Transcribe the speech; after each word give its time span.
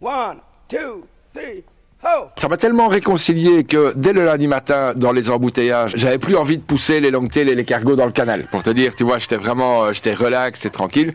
One, 0.00 0.40
two, 0.68 1.06
three, 1.32 1.64
ho! 2.02 2.26
Ça 2.36 2.48
m'a 2.48 2.58
tellement 2.58 2.88
réconcilié 2.88 3.64
que 3.64 3.94
dès 3.96 4.12
le 4.12 4.26
lundi 4.26 4.46
matin, 4.46 4.92
dans 4.94 5.10
les 5.10 5.30
embouteillages, 5.30 5.92
j'avais 5.96 6.18
plus 6.18 6.36
envie 6.36 6.58
de 6.58 6.62
pousser 6.62 7.00
les 7.00 7.10
longtails 7.10 7.48
et 7.48 7.54
les 7.54 7.64
cargos 7.64 7.96
dans 7.96 8.04
le 8.04 8.12
canal. 8.12 8.46
Pour 8.50 8.62
te 8.62 8.68
dire, 8.68 8.94
tu 8.94 9.04
vois, 9.04 9.16
j'étais 9.16 9.38
vraiment, 9.38 9.84
euh, 9.84 9.92
j'étais 9.94 10.12
relax, 10.12 10.60
j'étais 10.60 10.74
tranquille. 10.74 11.14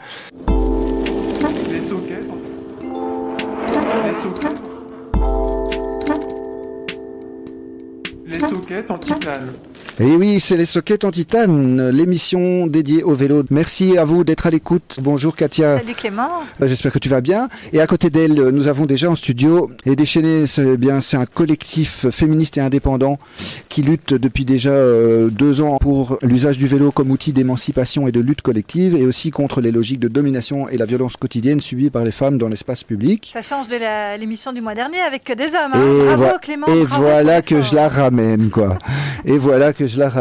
Les 1.70 1.88
sockets. 1.88 2.28
Les 8.26 8.40
Et 10.00 10.16
oui, 10.16 10.40
c'est 10.40 10.58
les 10.58 10.66
sockets 10.66 11.04
en 11.04 11.12
titane, 11.12 11.90
l'émission 11.90 12.66
dédiée 12.66 13.04
au 13.04 13.14
vélo. 13.14 13.44
Merci 13.52 13.98
à 13.98 14.06
vous 14.06 14.24
d'être 14.24 14.48
à 14.48 14.50
l'écoute. 14.50 14.98
Bonjour 15.02 15.36
Katia. 15.36 15.78
Salut 15.78 15.94
Clément. 15.94 16.30
Euh, 16.62 16.68
J'espère 16.68 16.92
que 16.92 16.98
tu 16.98 17.10
vas 17.10 17.22
bien. 17.22 17.50
Et 17.72 17.82
à 17.82 17.86
côté 17.88 18.10
d'elle, 18.10 18.34
nous 18.34 18.68
avons 18.68 18.86
déjà 18.86 19.12
en 19.12 19.16
studio 19.16 19.70
et 19.86 19.96
Déchaîné, 19.96 20.48
c'est 20.48 20.78
bien, 20.78 21.02
c'est 21.02 21.18
un 21.18 21.26
collectif 21.28 22.10
féministe 22.10 22.58
et 22.58 22.62
indépendant 22.62 23.20
qui 23.70 23.84
lutte 23.84 24.14
depuis 24.16 24.44
déjà 24.46 24.72
euh, 24.72 25.30
deux 25.30 25.62
ans 25.62 25.78
pour 25.80 26.18
l'usage 26.24 26.58
du 26.58 26.66
vélo 26.68 26.92
comme 26.92 27.12
outil 27.12 27.32
d'émancipation 27.34 28.08
et 28.08 28.12
de 28.12 28.22
lutte 28.22 28.42
collective 28.42 28.96
et 28.96 29.06
aussi 29.06 29.30
contre 29.30 29.62
les 29.62 29.72
logiques 29.72 30.00
de 30.00 30.08
domination 30.08 30.68
et 30.70 30.78
la 30.78 30.86
violence 30.86 31.16
quotidienne 31.18 31.60
subies 31.60 31.92
par 31.92 32.04
les 32.06 32.12
femmes 32.12 32.40
dans 32.40 32.48
l'espace 32.48 32.84
public. 32.84 33.30
Ça 33.34 33.42
change 33.44 33.68
de 33.68 33.76
l'émission 34.20 34.52
du 34.54 34.62
mois 34.62 34.74
dernier 34.74 35.00
avec 35.00 35.26
que 35.26 35.34
des 35.34 35.48
hommes. 35.48 35.74
Hein. 35.74 36.16
Bravo 36.18 36.40
Clément. 36.42 36.66
et 36.68 36.86
bravo 36.86 37.04
voilà 37.04 37.42
que 37.44 37.62
je 37.62 37.76
la 37.76 37.88
ramène, 37.88 38.50
quoi. 38.50 38.78
Et 39.26 39.38
voilà 39.38 39.74
que 39.74 39.81
je 39.88 39.98
la. 39.98 40.12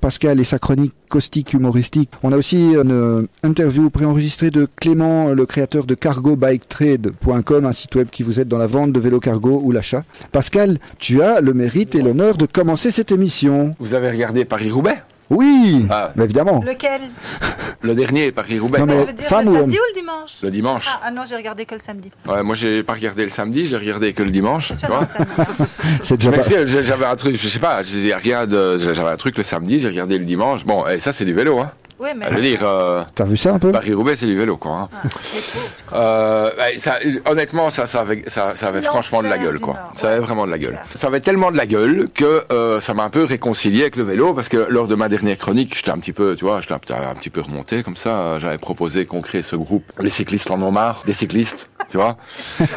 Pascal 0.00 0.40
et 0.40 0.44
sa 0.44 0.58
chronique 0.58 0.92
caustique 1.08 1.52
humoristique. 1.52 2.10
On 2.22 2.32
a 2.32 2.36
aussi 2.36 2.72
une 2.72 2.92
euh, 2.92 3.28
interview 3.42 3.90
préenregistrée 3.90 4.50
de 4.50 4.66
Clément, 4.76 5.32
le 5.32 5.44
créateur 5.46 5.84
de 5.84 5.94
cargobiketrade.com, 5.94 7.66
un 7.66 7.72
site 7.72 7.94
web 7.96 8.08
qui 8.10 8.22
vous 8.22 8.40
aide 8.40 8.48
dans 8.48 8.58
la 8.58 8.66
vente 8.66 8.92
de 8.92 9.00
vélos 9.00 9.20
cargo 9.20 9.60
ou 9.62 9.72
l'achat. 9.72 10.04
Pascal, 10.30 10.78
tu 10.98 11.22
as 11.22 11.40
le 11.40 11.52
mérite 11.52 11.94
et 11.94 12.02
l'honneur 12.02 12.36
de 12.36 12.46
commencer 12.46 12.90
cette 12.90 13.12
émission. 13.12 13.74
Vous 13.78 13.94
avez 13.94 14.10
regardé 14.10 14.44
Paris-Roubaix? 14.44 15.02
Oui, 15.32 15.86
Ah. 15.90 16.12
bah 16.14 16.24
évidemment. 16.24 16.62
Lequel 16.64 17.00
Le 17.80 17.94
dernier, 17.94 18.30
Paris-Roubaix. 18.32 18.78
Non, 18.80 18.86
mais- 18.86 19.12
dire, 19.12 19.24
femme 19.24 19.46
le 19.46 19.50
ou 19.50 19.54
samedi 19.56 19.76
homme 19.76 19.82
ou 19.82 19.94
le 19.96 20.00
dimanche 20.00 20.32
Le 20.42 20.50
dimanche. 20.50 20.86
ah, 20.88 21.00
ah 21.06 21.10
non, 21.10 21.22
j'ai 21.28 21.34
regardé 21.36 21.64
que 21.66 21.74
le 21.74 21.80
samedi. 21.80 22.10
Ouais, 22.28 22.42
moi, 22.42 22.54
j'ai 22.54 22.82
pas 22.84 22.92
regardé 22.92 23.24
le 23.24 23.30
samedi, 23.30 23.66
j'ai 23.66 23.76
regardé 23.76 24.12
que 24.12 24.22
le 24.22 24.30
dimanche. 24.30 24.72
C'est 26.02 26.16
déjà 26.16 26.30
Mais 26.30 26.38
pas... 26.38 26.66
j'avais 26.66 27.04
un 27.06 27.16
truc, 27.16 27.36
je 27.40 27.48
sais 27.48 27.58
pas, 27.58 27.82
j'ai 27.82 28.14
rien 28.14 28.46
de, 28.46 28.78
j'avais 28.78 29.10
un 29.10 29.16
truc 29.16 29.36
le 29.36 29.42
samedi, 29.42 29.80
j'ai 29.80 29.88
regardé 29.88 30.18
le 30.18 30.24
dimanche. 30.24 30.64
Bon, 30.64 30.86
et 30.86 30.98
ça, 30.98 31.12
c'est 31.12 31.24
du 31.24 31.34
vélo, 31.34 31.58
hein. 31.58 31.70
Oui, 32.02 32.08
mais. 32.16 32.26
Je 32.30 32.34
veux 32.34 32.40
dire, 32.42 32.60
euh, 32.64 33.04
T'as 33.14 33.24
vu 33.24 33.36
ça 33.36 33.54
un 33.54 33.58
peu 33.58 33.70
Paris-Roubaix, 33.72 34.16
c'est 34.16 34.26
du 34.26 34.36
vélo, 34.36 34.56
quoi. 34.56 34.72
hein. 34.72 34.88
Ah. 35.92 35.96
Euh, 35.96 36.50
ouais, 36.58 36.78
ça, 36.78 36.98
honnêtement, 37.26 37.70
ça, 37.70 37.86
ça 37.86 38.00
avait, 38.00 38.22
ça, 38.26 38.52
ça 38.54 38.68
avait 38.68 38.82
franchement 38.82 39.22
de 39.22 39.28
la 39.28 39.38
gueule, 39.38 39.60
quoi. 39.60 39.76
Ça 39.94 40.08
avait 40.08 40.18
ouais. 40.18 40.24
vraiment 40.24 40.46
de 40.46 40.50
la 40.50 40.58
gueule. 40.58 40.78
Ça 40.94 41.06
avait 41.08 41.20
tellement 41.20 41.50
de 41.50 41.56
la 41.56 41.66
gueule 41.66 42.08
que 42.14 42.44
euh, 42.50 42.80
ça 42.80 42.94
m'a 42.94 43.04
un 43.04 43.10
peu 43.10 43.24
réconcilié 43.24 43.82
avec 43.82 43.96
le 43.96 44.02
vélo 44.04 44.32
parce 44.34 44.48
que 44.48 44.66
lors 44.68 44.88
de 44.88 44.94
ma 44.94 45.08
dernière 45.08 45.38
chronique, 45.38 45.76
j'étais 45.76 45.90
un 45.90 45.98
petit 45.98 46.12
peu, 46.12 46.34
tu 46.34 46.44
vois, 46.44 46.60
j'étais 46.60 46.72
un, 46.74 46.78
petit- 46.78 46.92
un 46.94 47.14
petit 47.14 47.30
peu 47.30 47.40
remonté 47.42 47.82
comme 47.82 47.96
ça. 47.96 48.38
J'avais 48.38 48.58
proposé 48.58 49.04
qu'on 49.04 49.20
crée 49.20 49.42
ce 49.42 49.54
groupe, 49.56 49.84
les 50.00 50.10
cyclistes 50.10 50.50
en 50.50 50.60
ont 50.62 50.72
marre, 50.72 51.02
des 51.06 51.12
cyclistes, 51.12 51.68
tu 51.90 51.98
vois. 51.98 52.16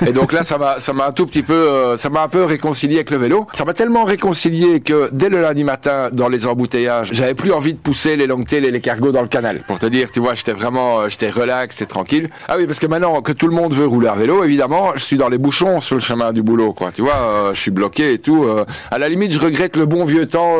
Et 0.06 0.12
donc 0.12 0.34
là, 0.34 0.44
ça 0.44 0.58
m'a, 0.58 0.80
ça 0.80 0.94
m'a 0.94 1.08
un 1.08 1.12
tout 1.12 1.26
petit 1.26 1.44
peu, 1.44 1.54
euh, 1.54 1.98
ça 1.98 2.10
m'a 2.10 2.22
un 2.22 2.28
peu 2.28 2.44
réconcilié 2.44 2.96
avec 2.98 3.10
le 3.12 3.18
vélo. 3.18 3.48
Ça 3.54 3.66
m'a 3.66 3.74
tellement 3.74 4.04
réconcilié 4.04 4.82
que 4.82 5.10
dès 5.14 5.30
le 5.30 5.42
lundi 5.42 5.64
matin, 5.64 6.10
dans 6.12 6.28
les 6.30 6.46
embouteillages, 6.46 7.10
j'avais 7.14 7.34
plus 7.34 7.52
envie 7.54 7.74
de 7.74 7.80
pousser 7.80 8.18
les 8.18 8.28
longtails 8.28 8.66
et 8.66 8.72
les 8.72 8.82
cargos 8.82 9.15
dans 9.16 9.22
le 9.22 9.28
canal. 9.28 9.62
Pour 9.66 9.80
te 9.80 9.86
dire, 9.86 10.12
tu 10.12 10.20
vois, 10.20 10.34
j'étais 10.34 10.52
vraiment, 10.54 11.00
euh, 11.00 11.10
j'étais 11.10 11.30
relax, 11.30 11.76
j'étais 11.78 11.90
tranquille. 11.90 12.30
Ah 12.48 12.56
oui, 12.58 12.66
parce 12.66 12.80
que 12.80 12.86
maintenant 12.86 13.22
que 13.22 13.32
tout 13.32 13.48
le 13.48 13.56
monde 13.56 13.74
veut 13.74 13.88
rouler 13.88 14.10
à 14.10 14.16
vélo, 14.16 14.44
évidemment, 14.44 14.92
je 14.96 15.04
suis 15.04 15.18
dans 15.18 15.30
les 15.30 15.38
bouchons 15.38 15.80
sur 15.80 15.96
le 15.96 16.02
chemin 16.02 16.34
du 16.34 16.44
boulot, 16.44 16.74
quoi. 16.74 16.92
Tu 16.92 17.02
vois, 17.02 17.16
euh, 17.16 17.54
je 17.54 17.60
suis 17.60 17.72
bloqué 17.72 18.14
et 18.14 18.20
tout. 18.20 18.44
euh. 18.44 18.66
à 18.92 19.00
la 19.00 19.08
limite, 19.08 19.32
je 19.32 19.40
regrette 19.40 19.78
le 19.78 19.86
bon 19.86 20.04
vieux 20.04 20.26
temps 20.28 20.58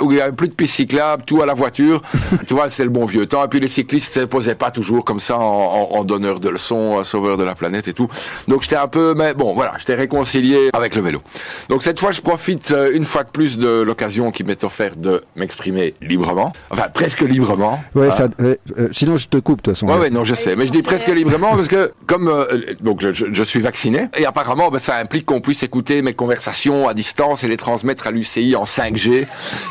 où 0.00 0.12
il 0.12 0.18
y 0.18 0.20
avait 0.20 0.32
plus 0.32 0.48
de 0.48 0.54
pistes 0.54 0.76
cyclables, 0.76 1.24
tout 1.24 1.42
à 1.42 1.46
la 1.46 1.54
voiture. 1.54 2.00
tu 2.46 2.54
vois, 2.54 2.68
c'est 2.68 2.84
le 2.84 2.90
bon 2.90 3.06
vieux 3.06 3.26
temps. 3.26 3.44
Et 3.44 3.48
puis 3.48 3.58
les 3.60 3.68
cyclistes 3.68 4.14
se 4.14 4.24
posaient 4.24 4.54
pas 4.54 4.70
toujours 4.70 5.04
comme 5.04 5.20
ça 5.20 5.38
en, 5.38 6.04
donneur 6.04 6.38
de 6.38 6.48
leçons, 6.48 7.02
sauveur 7.02 7.36
de 7.36 7.42
la 7.42 7.54
planète 7.56 7.88
et 7.88 7.92
tout. 7.92 8.08
Donc 8.46 8.62
j'étais 8.62 8.76
un 8.76 8.86
peu, 8.86 9.14
mais 9.16 9.34
bon, 9.34 9.54
voilà, 9.54 9.72
j'étais 9.78 9.94
réconcilié 9.94 10.70
avec 10.72 10.94
le 10.94 11.02
vélo. 11.02 11.20
Donc 11.68 11.82
cette 11.82 11.98
fois, 11.98 12.12
je 12.12 12.20
profite 12.20 12.72
une 12.92 13.04
fois 13.04 13.24
de 13.24 13.30
plus 13.30 13.58
de 13.58 13.82
l'occasion 13.82 14.30
qui 14.30 14.44
m'est 14.44 14.62
offerte 14.62 14.98
de 14.98 15.22
m'exprimer 15.34 15.94
librement, 16.00 16.52
enfin 16.70 16.86
presque 16.92 17.22
librement. 17.22 17.80
Ouais, 17.96 18.08
Ah. 18.10 18.14
ça, 18.16 18.28
ouais, 18.38 18.58
euh, 18.78 18.88
sinon 18.92 19.16
je 19.16 19.26
te 19.28 19.38
coupe, 19.38 19.58
de 19.58 19.62
toute 19.62 19.74
façon. 19.74 19.86
Ouais, 19.88 19.98
ouais, 19.98 20.10
non, 20.10 20.22
je 20.24 20.34
sais. 20.34 20.52
Et 20.52 20.56
Mais 20.56 20.66
je 20.66 20.72
dis 20.72 20.82
presque 20.82 21.08
librement 21.08 21.56
parce 21.56 21.68
que, 21.68 21.92
comme 22.06 22.28
euh, 22.28 22.74
donc 22.80 23.00
je, 23.00 23.12
je- 23.12 23.26
je 23.32 23.42
suis 23.42 23.60
vacciné, 23.60 24.08
et 24.16 24.26
apparemment, 24.26 24.70
ben, 24.70 24.78
ça 24.78 24.96
implique 24.96 25.26
qu'on 25.26 25.40
puisse 25.40 25.62
écouter 25.62 26.02
mes 26.02 26.12
conversations 26.12 26.88
à 26.88 26.94
distance 26.94 27.42
et 27.44 27.48
les 27.48 27.56
transmettre 27.56 28.06
à 28.06 28.10
l'UCI 28.10 28.54
en 28.56 28.64
5G. 28.64 29.26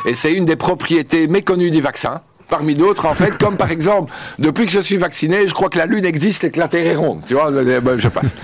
Et 0.05 0.15
c'est 0.15 0.33
une 0.33 0.45
des 0.45 0.55
propriétés 0.55 1.27
méconnues 1.27 1.71
du 1.71 1.81
vaccin. 1.81 2.21
Parmi 2.47 2.75
d'autres, 2.75 3.07
en 3.07 3.15
fait, 3.15 3.35
comme 3.39 3.57
par 3.57 3.71
exemple, 3.71 4.11
depuis 4.37 4.67
que 4.67 4.71
je 4.71 4.79
suis 4.79 4.97
vacciné, 4.97 5.47
je 5.47 5.53
crois 5.55 5.69
que 5.69 5.79
la 5.79 5.87
Lune 5.87 6.05
existe 6.05 6.43
et 6.43 6.51
que 6.51 6.59
la 6.59 6.67
Terre 6.67 6.85
est 6.85 6.95
ronde. 6.95 7.23
Tu 7.27 7.33
vois, 7.33 7.49
ben, 7.49 7.97
je 7.97 8.07
passe. 8.07 8.35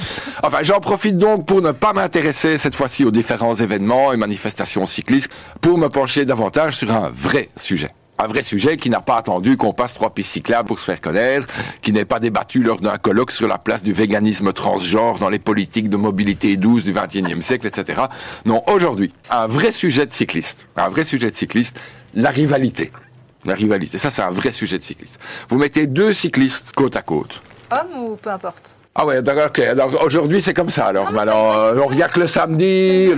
Enfin, 0.41 0.57
j'en 0.63 0.79
profite 0.79 1.17
donc 1.17 1.45
pour 1.45 1.61
ne 1.61 1.69
pas 1.71 1.93
m'intéresser 1.93 2.57
cette 2.57 2.73
fois-ci 2.73 3.05
aux 3.05 3.11
différents 3.11 3.55
événements 3.55 4.11
et 4.11 4.17
manifestations 4.17 4.87
cyclistes, 4.87 5.31
pour 5.61 5.77
me 5.77 5.87
pencher 5.89 6.25
davantage 6.25 6.77
sur 6.77 6.91
un 6.91 7.11
vrai 7.15 7.49
sujet. 7.57 7.91
Un 8.21 8.27
vrai 8.27 8.43
sujet 8.43 8.77
qui 8.77 8.91
n'a 8.91 9.01
pas 9.01 9.17
attendu 9.17 9.57
qu'on 9.57 9.73
passe 9.73 9.95
trois 9.95 10.11
pistes 10.13 10.33
cyclables 10.33 10.67
pour 10.67 10.77
se 10.77 10.85
faire 10.85 11.01
connaître, 11.01 11.47
qui 11.81 11.91
n'est 11.91 12.05
pas 12.05 12.19
débattu 12.19 12.61
lors 12.61 12.79
d'un 12.79 12.99
colloque 12.99 13.31
sur 13.31 13.47
la 13.47 13.57
place 13.57 13.81
du 13.81 13.93
véganisme 13.93 14.53
transgenre 14.53 15.17
dans 15.17 15.29
les 15.29 15.39
politiques 15.39 15.89
de 15.89 15.97
mobilité 15.97 16.55
douce 16.55 16.83
du 16.83 16.93
XXIe 16.93 17.41
siècle, 17.41 17.65
etc. 17.65 17.99
Non, 18.45 18.61
aujourd'hui, 18.67 19.11
un 19.31 19.47
vrai 19.47 19.71
sujet 19.71 20.05
de 20.05 20.13
cycliste, 20.13 20.67
un 20.77 20.89
vrai 20.89 21.03
sujet 21.03 21.31
de 21.31 21.35
cycliste, 21.35 21.75
la 22.13 22.29
rivalité. 22.29 22.91
La 23.43 23.55
rivalité, 23.55 23.97
ça 23.97 24.11
c'est 24.11 24.21
un 24.21 24.29
vrai 24.29 24.51
sujet 24.51 24.77
de 24.77 24.83
cycliste. 24.83 25.19
Vous 25.49 25.57
mettez 25.57 25.87
deux 25.87 26.13
cyclistes 26.13 26.73
côte 26.75 26.95
à 26.95 27.01
côte. 27.01 27.41
Homme 27.71 28.03
ou 28.03 28.15
peu 28.17 28.29
importe? 28.29 28.75
Ah 28.93 29.03
ouais, 29.07 29.23
d'accord, 29.23 29.47
ok. 29.47 29.59
Alors 29.61 30.03
aujourd'hui 30.03 30.43
c'est 30.43 30.53
comme 30.53 30.69
ça. 30.69 30.85
Alors, 30.85 31.05
Non, 31.05 31.13
mais 31.13 31.21
alors 31.21 31.57
euh, 31.57 31.79
on 31.83 31.87
regarde 31.87 32.15
le 32.17 32.27
samedi. 32.27 33.09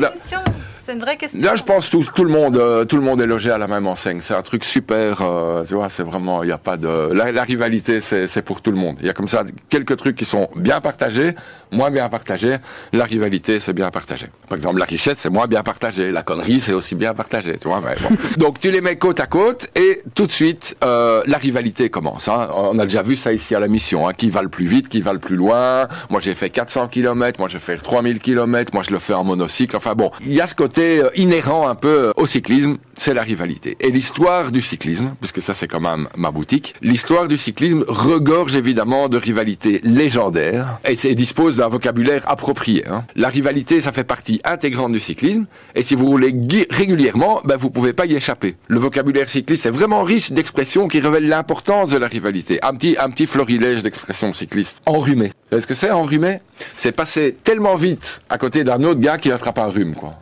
C'est 0.85 0.91
une 0.91 0.99
vraie 0.99 1.15
question. 1.15 1.39
Là, 1.39 1.55
je 1.55 1.63
pense 1.63 1.89
tout, 1.89 2.05
tout 2.13 2.25
le 2.25 2.29
monde, 2.29 2.57
euh, 2.57 2.83
tout 2.83 2.97
le 2.97 3.03
monde 3.03 3.21
est 3.21 3.25
logé 3.25 3.49
à 3.49 3.57
la 3.57 3.67
même 3.67 3.87
enseigne. 3.87 4.19
C'est 4.19 4.33
un 4.33 4.41
truc 4.41 4.65
super, 4.65 5.21
euh, 5.21 5.63
tu 5.63 5.75
vois. 5.75 5.89
C'est 5.89 6.03
vraiment, 6.03 6.43
il 6.43 6.47
n'y 6.47 6.51
a 6.51 6.57
pas 6.57 6.75
de, 6.75 7.13
la, 7.13 7.31
la 7.31 7.43
rivalité, 7.43 8.01
c'est 8.01 8.27
c'est 8.27 8.41
pour 8.41 8.61
tout 8.61 8.69
le 8.69 8.75
monde. 8.75 8.97
Il 8.99 9.07
y 9.07 9.09
a 9.09 9.13
comme 9.13 9.29
ça 9.29 9.45
quelques 9.69 9.95
trucs 9.95 10.17
qui 10.17 10.25
sont 10.25 10.49
bien 10.57 10.81
partagés, 10.81 11.35
moins 11.71 11.89
bien 11.89 12.09
partagés. 12.09 12.57
La 12.91 13.05
rivalité, 13.05 13.61
c'est 13.61 13.71
bien 13.71 13.91
partagé. 13.91 14.25
Par 14.49 14.57
exemple, 14.57 14.77
la 14.77 14.83
richesse, 14.83 15.19
c'est 15.19 15.29
moins 15.29 15.47
bien 15.47 15.63
partagé. 15.63 16.11
La 16.11 16.21
connerie, 16.21 16.59
c'est 16.59 16.73
aussi 16.73 16.95
bien 16.95 17.13
partagé, 17.13 17.57
tu 17.57 17.69
vois. 17.69 17.79
mais 17.79 17.95
bon. 18.01 18.13
Donc 18.37 18.59
tu 18.59 18.69
les 18.69 18.81
mets 18.81 18.97
côte 18.97 19.21
à 19.21 19.25
côte 19.25 19.69
et 19.77 20.01
tout 20.15 20.27
de 20.27 20.33
suite, 20.33 20.75
euh, 20.83 21.23
la 21.27 21.37
rivalité 21.37 21.89
commence. 21.89 22.27
Hein. 22.27 22.49
On 22.55 22.77
a 22.77 22.83
déjà 22.83 23.03
vu 23.03 23.15
ça 23.15 23.31
ici 23.31 23.55
à 23.55 23.61
la 23.61 23.69
mission. 23.69 24.05
Hein. 24.09 24.13
Qui 24.13 24.29
va 24.29 24.41
le 24.41 24.49
plus 24.49 24.65
vite, 24.65 24.89
qui 24.89 24.99
va 24.99 25.13
le 25.13 25.19
plus 25.19 25.37
loin. 25.37 25.87
Moi, 26.09 26.19
j'ai 26.19 26.35
fait 26.35 26.49
400 26.49 26.89
km. 26.89 27.39
Moi, 27.39 27.47
je 27.47 27.53
vais 27.53 27.63
faire 27.63 27.81
3000 27.81 28.19
km. 28.19 28.73
Moi, 28.73 28.83
je 28.83 28.91
le 28.91 28.99
fais 28.99 29.13
en 29.13 29.23
monocycle. 29.23 29.77
Enfin 29.77 29.95
bon, 29.95 30.11
il 30.19 30.33
y 30.33 30.41
a 30.41 30.47
ce 30.47 30.55
côté 30.55 30.72
euh, 30.81 31.09
inhérent 31.15 31.67
un 31.67 31.75
peu 31.75 31.87
euh, 31.87 32.11
au 32.17 32.25
cyclisme, 32.25 32.77
c'est 32.95 33.13
la 33.13 33.21
rivalité. 33.21 33.77
Et 33.79 33.91
l'histoire 33.91 34.51
du 34.51 34.61
cyclisme, 34.61 35.15
puisque 35.19 35.41
ça 35.41 35.53
c'est 35.53 35.67
quand 35.67 35.79
même 35.79 36.07
ma 36.17 36.31
boutique, 36.31 36.75
l'histoire 36.81 37.27
du 37.27 37.37
cyclisme 37.37 37.83
regorge 37.87 38.55
évidemment 38.55 39.09
de 39.09 39.17
rivalités 39.17 39.81
légendaires 39.83 40.79
et 40.85 41.15
dispose 41.15 41.57
d'un 41.57 41.67
vocabulaire 41.67 42.23
approprié. 42.29 42.85
hein. 42.87 43.05
La 43.15 43.29
rivalité, 43.29 43.81
ça 43.81 43.91
fait 43.91 44.03
partie 44.03 44.41
intégrante 44.43 44.91
du 44.91 44.99
cyclisme 44.99 45.45
et 45.75 45.81
si 45.81 45.95
vous 45.95 46.05
roulez 46.05 46.33
régulièrement, 46.69 47.41
ben 47.45 47.57
vous 47.57 47.69
pouvez 47.69 47.93
pas 47.93 48.05
y 48.05 48.15
échapper. 48.15 48.55
Le 48.67 48.79
vocabulaire 48.79 49.29
cycliste 49.29 49.65
est 49.65 49.71
vraiment 49.71 50.03
riche 50.03 50.31
d'expressions 50.31 50.87
qui 50.87 50.99
révèlent 50.99 51.27
l'importance 51.27 51.89
de 51.89 51.97
la 51.97 52.07
rivalité. 52.07 52.59
Un 52.63 52.75
petit, 52.75 52.95
un 52.99 53.09
petit 53.09 53.27
florilège 53.27 53.83
d'expressions 53.83 54.33
cyclistes. 54.33 54.81
Enrhumé. 54.85 55.27
Vous 55.27 55.33
savez 55.51 55.61
ce 55.61 55.67
que 55.67 55.73
c'est 55.73 55.91
enrhumé? 55.91 56.39
C'est 56.75 56.91
passer 56.91 57.35
tellement 57.43 57.75
vite 57.75 58.21
à 58.29 58.37
côté 58.37 58.63
d'un 58.63 58.83
autre 58.83 58.99
gars 58.99 59.17
qui 59.17 59.31
attrape 59.31 59.57
un 59.59 59.67
rhume, 59.67 59.95
quoi. 59.95 60.15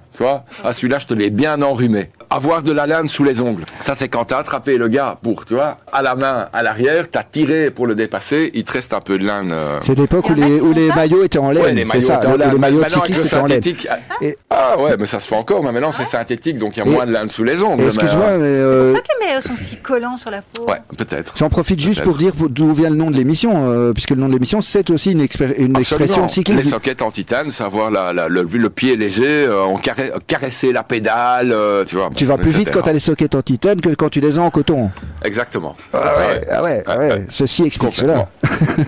Ah, 0.63 0.73
celui-là, 0.73 1.00
je 1.00 1.07
te 1.07 1.13
l'ai 1.13 1.29
bien 1.29 1.62
enrhumé. 1.62 2.09
Avoir 2.33 2.63
de 2.63 2.72
la 2.72 2.88
laine 2.88 3.10
sous 3.10 3.25
les 3.25 3.42
ongles. 3.42 3.66
Ça, 3.81 3.94
c'est 3.95 4.07
quand 4.07 4.24
t'as 4.25 4.38
attrapé 4.38 4.78
le 4.78 4.88
gars 4.88 5.18
pour, 5.22 5.44
tu 5.45 5.54
vois, 5.54 5.80
à 5.92 6.01
la 6.01 6.16
main, 6.16 6.48
à 6.54 6.63
l'arrière, 6.63 7.06
t'as 7.12 7.24
tiré 7.24 7.72
pour 7.72 7.88
le 7.88 7.94
dépasser, 7.95 8.51
il 8.54 8.63
te 8.63 8.72
reste 8.72 8.94
un 8.94 9.01
peu 9.01 9.18
de 9.19 9.25
laine. 9.25 9.51
euh, 9.51 9.80
C'est 9.81 9.98
l'époque 9.98 10.30
où 10.30 10.33
les, 10.33 10.62
où 10.62 10.74
ça 10.74 10.95
maillots 10.95 11.24
étaient 11.24 11.39
en 11.39 11.51
laine. 11.51 11.63
Ouais, 11.63 11.74
les 11.74 11.81
c'est 11.81 11.88
maillots 11.88 12.07
ça, 12.07 12.16
étaient 12.16 12.28
en 12.28 12.31
le- 12.31 12.38
laine. 12.38 12.51
les 12.54 12.57
maillots 12.57 12.83
cyclistes 12.88 13.25
étaient 13.25 13.36
en 13.36 13.45
laine. 13.45 13.62
ah, 13.89 13.98
Et- 14.22 14.38
Ah 14.50 14.80
ouais, 14.80 14.95
mais 14.98 15.06
ça 15.07 15.19
se 15.19 15.28
fait 15.28 15.36
encore, 15.36 15.62
mais 15.63 15.74
maintenant 15.74 15.92
c'est 15.92 16.06
synthétique, 16.06 16.57
donc 16.57 16.78
il 16.78 16.80
y 16.80 16.83
a 16.83 16.86
Et- 16.86 16.89
moins 16.89 17.06
de 17.06 17.12
laine 17.12 17.28
sous 17.28 17.44
les 17.44 17.62
ongles. 17.62 17.81
Mais, 17.81 17.88
Excuse-moi, 17.88 18.25
euh, 18.25 18.38
mais 18.38 18.45
euh, 18.45 18.92
C'est 18.94 18.98
ça 18.98 19.01
que 19.04 19.07
les 19.19 19.27
maillots 19.27 19.42
sont 19.42 19.56
si 19.57 19.75
collants 19.77 20.16
sur 20.18 20.31
la 20.31 20.42
peau. 20.42 20.63
Ouais, 20.69 20.77
peut-être. 20.98 21.34
j'en 21.38 21.50
profite 21.50 21.81
juste 21.81 22.01
pour 22.04 22.18
dire 22.18 22.31
d'où 22.38 22.72
vient 22.74 22.89
le 22.89 22.95
nom 22.95 23.12
de 23.12 23.18
l'émission, 23.18 23.63
euh, 23.69 23.92
puisque 23.92 24.12
le 24.12 24.18
nom 24.18 24.27
de 24.27 24.34
l'émission, 24.34 24.62
c'est 24.62 24.89
aussi 24.89 25.12
une, 25.12 25.19
expression 25.22 26.27
de 26.27 26.31
cyclisme. 26.31 26.63
Les 26.63 26.69
sockets 26.69 27.01
en 27.01 27.12
titane, 27.12 27.51
savoir 27.51 27.92
la, 27.92 28.13
la- 28.13 28.30
le, 28.30 28.44
le 28.44 28.69
pied 28.69 28.95
léger, 28.95 29.45
euh, 29.45 29.63
on 29.66 29.77
caresse- 29.77 30.13
caresser 30.27 30.72
la 30.72 30.84
pédale, 30.84 31.51
euh, 31.51 31.84
tu 31.86 31.98
vois. 31.98 32.10
Tu 32.21 32.27
vas 32.27 32.38
plus 32.38 32.51
vite 32.51 32.69
quand 32.71 32.83
tu 32.83 32.89
as 32.89 32.94
les 32.94 33.00
sockets 33.00 33.33
en 33.33 33.41
titane 33.41 33.81
que 33.81 33.89
quand 33.95 34.09
tu 34.09 34.19
les 34.21 34.38
as 34.38 34.44
en 34.44 34.51
coton. 34.51 34.91
Exactement. 35.25 35.75
Ah 35.91 35.97
ouais, 36.19 36.41
ah 36.51 36.62
ouais, 36.62 36.83
ah 36.85 37.00
ouais. 37.00 37.25
Ceci 37.29 37.63
explique 37.63 37.95
cela. 37.95 38.29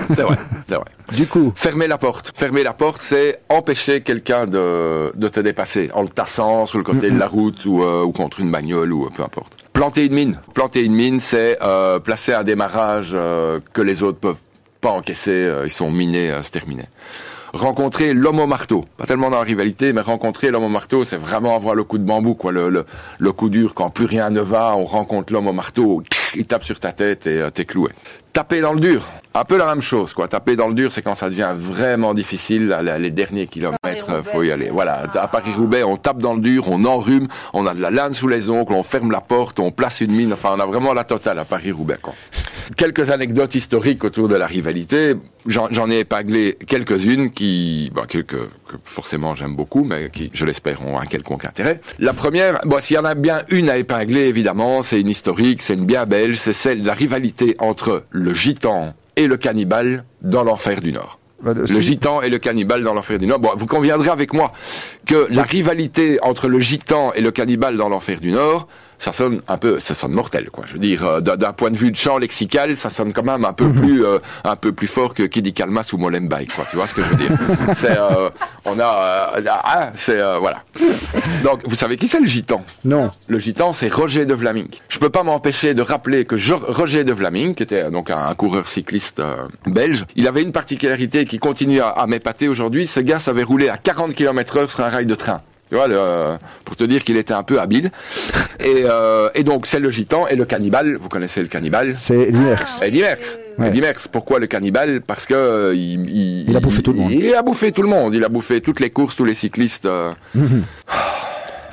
C'est 0.10 0.22
vrai, 0.22 0.38
c'est 0.70 0.76
vrai. 0.76 0.86
Du 1.16 1.26
coup, 1.26 1.52
Fermer 1.56 1.88
la 1.88 1.98
porte. 1.98 2.32
Fermer 2.36 2.62
la 2.62 2.74
porte, 2.74 3.02
c'est 3.02 3.40
empêcher 3.50 4.02
quelqu'un 4.02 4.46
de, 4.46 5.12
de 5.16 5.28
te 5.30 5.40
dépasser 5.40 5.90
en 5.96 6.04
le 6.04 6.10
tassant 6.10 6.68
sur 6.68 6.78
le 6.78 6.84
côté 6.84 7.10
de 7.10 7.18
la 7.18 7.26
route 7.26 7.66
ou, 7.66 7.82
euh, 7.84 8.04
ou 8.04 8.12
contre 8.12 8.40
une 8.40 8.52
bagnole 8.52 8.94
ou 8.94 9.06
euh, 9.06 9.10
peu 9.10 9.24
importe. 9.24 9.54
Planter 9.74 10.06
une 10.06 10.14
mine. 10.14 10.40
Planter 10.54 10.82
une 10.82 10.94
mine, 10.94 11.20
c'est 11.20 11.58
euh, 11.64 11.98
placer 11.98 12.34
un 12.34 12.44
démarrage 12.44 13.14
euh, 13.16 13.60
que 13.74 13.82
les 13.82 14.04
autres 14.04 14.20
peuvent 14.20 14.42
pas 14.80 14.92
encaisser. 14.92 15.52
ils 15.66 15.72
sont 15.72 15.90
minés, 15.90 16.32
c'est 16.44 16.52
terminé. 16.52 16.84
Rencontrer 17.54 18.16
l'homme 18.16 18.40
au 18.40 18.48
marteau. 18.48 18.86
Pas 18.98 19.06
tellement 19.06 19.30
dans 19.30 19.38
la 19.38 19.44
rivalité, 19.44 19.94
mais 19.94 20.02
rencontrer 20.02 20.50
l'homme 20.50 20.64
au 20.64 20.70
marteau, 20.70 21.04
c'est 21.04 21.18
vraiment 21.18 21.56
avoir 21.56 21.76
le 21.76 21.84
coup 21.84 22.00
de 22.00 22.04
bambou, 22.04 22.34
quoi. 22.34 22.52
Le, 22.52 22.84
le, 23.20 23.32
coup 23.32 23.50
dur, 23.50 23.76
quand 23.76 23.92
plus 23.92 24.06
rien 24.06 24.32
ne 24.32 24.42
va, 24.42 24.76
on 24.76 24.86
rencontre 24.86 25.32
l'homme 25.32 25.46
au 25.46 25.54
marteau, 25.54 26.02
il 26.34 26.48
tape 26.48 26.64
sur 26.64 26.80
ta 26.80 26.94
tête 26.94 27.28
et 27.28 27.42
euh, 27.42 27.52
t'es 27.52 27.66
cloué. 27.66 27.92
Taper 28.34 28.62
dans 28.62 28.74
le 28.74 28.80
dur. 28.80 29.06
Un 29.36 29.46
peu 29.46 29.58
la 29.58 29.68
même 29.68 29.84
chose, 29.84 30.16
quoi. 30.16 30.28
Taper 30.28 30.56
dans 30.56 30.68
le 30.68 30.74
dur, 30.74 30.92
c'est 30.92 31.04
quand 31.04 31.14
ça 31.14 31.30
devient 31.30 31.54
vraiment 31.56 32.16
difficile, 32.16 32.76
les, 33.00 33.12
derniers 33.12 33.46
kilomètres, 33.46 34.10
euh, 34.10 34.24
faut 34.24 34.42
y 34.42 34.52
aller. 34.52 34.72
Voilà. 34.72 35.04
À 35.14 35.28
Paris-Roubaix, 35.28 35.84
on 35.84 35.98
tape 35.98 36.18
dans 36.18 36.34
le 36.34 36.42
dur, 36.42 36.66
on 36.70 36.84
enrhume, 36.86 37.28
on 37.54 37.68
a 37.68 37.76
de 37.76 37.82
la 37.82 37.92
lane 37.92 38.14
sous 38.14 38.28
les 38.28 38.50
ongles, 38.50 38.74
on 38.74 38.82
ferme 38.82 39.12
la 39.12 39.22
porte, 39.22 39.60
on 39.60 39.70
place 39.70 40.02
une 40.02 40.12
mine. 40.12 40.34
Enfin, 40.34 40.56
on 40.58 40.60
a 40.60 40.66
vraiment 40.66 40.94
la 40.94 41.04
totale 41.04 41.38
à 41.38 41.46
Paris-Roubaix, 41.46 42.00
quoi. 42.02 42.16
Quelques 42.78 43.10
anecdotes 43.10 43.56
historiques 43.56 44.04
autour 44.04 44.28
de 44.28 44.36
la 44.36 44.48
rivalité. 44.48 45.14
J'en 45.46 45.90
ai 45.90 46.00
épinglé 46.00 46.58
quelques-unes 46.68 47.32
qui, 47.32 47.92
bon, 47.94 48.04
quelques, 48.08 48.32
que 48.32 48.78
forcément 48.86 49.36
j'aime 49.36 49.56
beaucoup, 49.56 49.84
mais 49.84 50.10
qui, 50.10 50.32
je 50.34 50.46
l'espère, 50.46 50.86
ont 50.86 50.98
un 51.00 51.06
quelconque 51.06 51.46
intérêt. 51.46 51.82
La 52.00 52.14
première, 52.14 52.62
bon, 52.66 52.78
s'il 52.80 52.96
y 52.96 53.00
en 53.00 53.06
a 53.06 53.16
bien 53.16 53.42
une 53.50 53.70
à 53.70 53.78
épingler, 53.78 54.22
évidemment, 54.28 54.84
c'est 54.84 55.02
une 55.02 55.10
historique, 55.10 55.62
c'est 55.62 55.74
une 55.74 55.86
bien 55.86 56.06
belge, 56.06 56.38
c'est 56.38 56.54
celle 56.54 56.82
de 56.82 56.88
la 56.88 56.94
rivalité 56.94 57.56
entre 57.60 58.06
le 58.12 58.34
gitan 58.34 58.94
et 59.16 59.28
le 59.28 59.38
cannibale 59.38 60.06
dans 60.22 60.44
l'enfer 60.44 60.80
du 60.80 60.94
Nord. 60.94 61.20
bah, 61.42 61.54
Le 61.56 61.82
gitan 61.82 62.22
et 62.22 62.30
le 62.30 62.38
cannibale 62.38 62.84
dans 62.84 62.94
l'enfer 62.94 63.20
du 63.20 63.28
Nord. 63.28 63.40
Bon, 63.40 63.52
vous 63.56 63.68
conviendrez 63.68 64.10
avec 64.10 64.34
moi 64.34 64.54
que 65.06 65.28
la 65.30 65.44
rivalité 65.44 66.20
entre 66.22 66.48
le 66.48 66.60
gitan 66.60 67.12
et 67.14 67.22
le 67.22 67.32
cannibale 67.32 67.76
dans 67.76 67.90
l'enfer 67.90 68.22
du 68.22 68.32
Nord, 68.32 68.68
ça 68.98 69.12
sonne 69.12 69.42
un 69.48 69.58
peu, 69.58 69.80
ça 69.80 69.94
sonne 69.94 70.12
mortel, 70.14 70.50
quoi. 70.52 70.66
Je 70.68 70.74
veux 70.74 70.80
dire, 70.80 71.06
euh, 71.06 71.20
d'un 71.22 71.54
point 71.54 71.72
de 71.72 71.78
vue 71.78 71.92
de 71.92 71.98
champ 71.98 72.18
lexical, 72.18 72.76
ça 72.78 72.90
sonne 72.90 73.14
quand 73.14 73.24
même 73.24 73.46
un 73.46 73.54
peu 73.54 73.70
plus, 73.70 74.06
euh, 74.06 74.20
un 74.44 74.56
peu 74.56 74.72
plus 74.72 74.88
fort 74.88 75.14
que 75.14 75.24
Kidi 75.24 75.54
Kalmas 75.54 75.90
ou 75.94 75.98
Molenbeek, 75.98 76.56
quoi. 76.56 76.66
Tu 76.70 76.76
vois 76.76 76.88
ce 76.88 76.94
que 76.94 77.02
je 77.02 77.08
veux 77.10 77.16
dire? 77.16 77.32
C'est, 77.76 77.98
euh, 77.98 78.30
on 78.66 78.80
a, 78.80 79.34
euh, 79.38 79.42
ah, 79.48 79.92
c'est, 79.96 80.20
euh, 80.22 80.38
voilà. 80.40 80.64
Donc, 81.44 81.62
vous 81.66 81.76
savez 81.76 81.98
qui 81.98 82.08
c'est 82.08 82.20
le 82.20 82.26
gitan? 82.26 82.64
Non. 82.86 83.12
le 83.28 83.40
gitan, 83.40 83.74
c'est 83.74 83.92
Roger 83.94 84.26
de 84.26 84.34
Vlaming. 84.34 84.68
Je 84.90 85.00
peux 85.00 85.10
pas 85.10 85.24
m'empêcher 85.24 85.74
de 85.74 85.82
rappeler 85.82 86.26
que 86.26 86.36
Roger 86.72 87.04
de 87.04 87.14
Vlaming, 87.14 87.56
qui 87.56 87.64
était 87.64 87.90
donc 87.92 88.10
un, 88.10 88.26
un 88.26 88.36
coureur 88.36 88.68
cycliste 88.68 89.20
euh, 89.20 89.48
belge, 89.66 90.06
il 90.16 90.28
avait 90.28 90.42
une 90.44 90.52
particularité 90.52 91.26
qui 91.26 91.40
continue 91.40 91.82
à, 91.82 91.88
à 91.90 92.08
m'épater 92.08 92.48
aujourd'hui. 92.48 92.88
Ce 92.88 93.00
gars 93.00 93.20
savait 93.20 93.44
rouler 93.44 93.70
à 93.70 93.78
40 93.78 94.14
km 94.14 94.58
heure 94.58 94.70
sur 94.72 94.82
un 94.82 94.90
rail 94.90 95.06
de 95.06 95.16
train. 95.16 95.42
Tu 95.74 95.78
vois, 95.78 95.88
le, 95.88 95.96
euh, 95.98 96.38
pour 96.66 96.76
te 96.76 96.84
dire 96.84 97.04
qu'il 97.04 97.18
était 97.18 97.34
un 97.34 97.42
peu 97.42 97.60
habile. 97.60 97.90
Et, 98.60 98.84
euh, 98.86 99.30
et 99.34 99.42
donc, 99.44 99.66
c'est 99.66 99.80
le 99.80 99.90
gitan 99.90 100.28
et 100.28 100.36
le 100.36 100.46
cannibale. 100.46 100.98
Vous 101.02 101.10
connaissez 101.10 101.42
le 101.42 101.48
cannibale 101.48 101.96
C'est. 101.98 102.30
Eddie 102.30 102.38
Merckx. 102.38 102.80
Ouais. 103.58 103.70
Eddie 103.70 103.82
Merckx. 103.82 104.08
Pourquoi 104.12 104.38
le 104.38 104.46
cannibale? 104.46 105.02
Parce 105.02 105.26
que 105.26 105.34
euh, 105.34 105.76
il, 105.76 106.48
Il 106.48 106.56
a 106.56 106.60
bouffé 106.60 106.84
tout 106.84 106.94
le 106.94 107.00
monde. 107.00 107.12
Il 107.12 107.34
a 107.34 107.42
bouffé 107.42 107.72
tout 107.72 107.82
le 107.82 107.90
monde. 107.90 108.14
Il 108.14 108.24
a 108.24 108.30
bouffé 108.30 108.62
toutes 108.62 108.80
les 108.82 108.92
courses, 108.92 109.16
tous 109.16 109.26
les 109.26 109.34
cyclistes. 109.34 109.88
euh, 109.88 110.14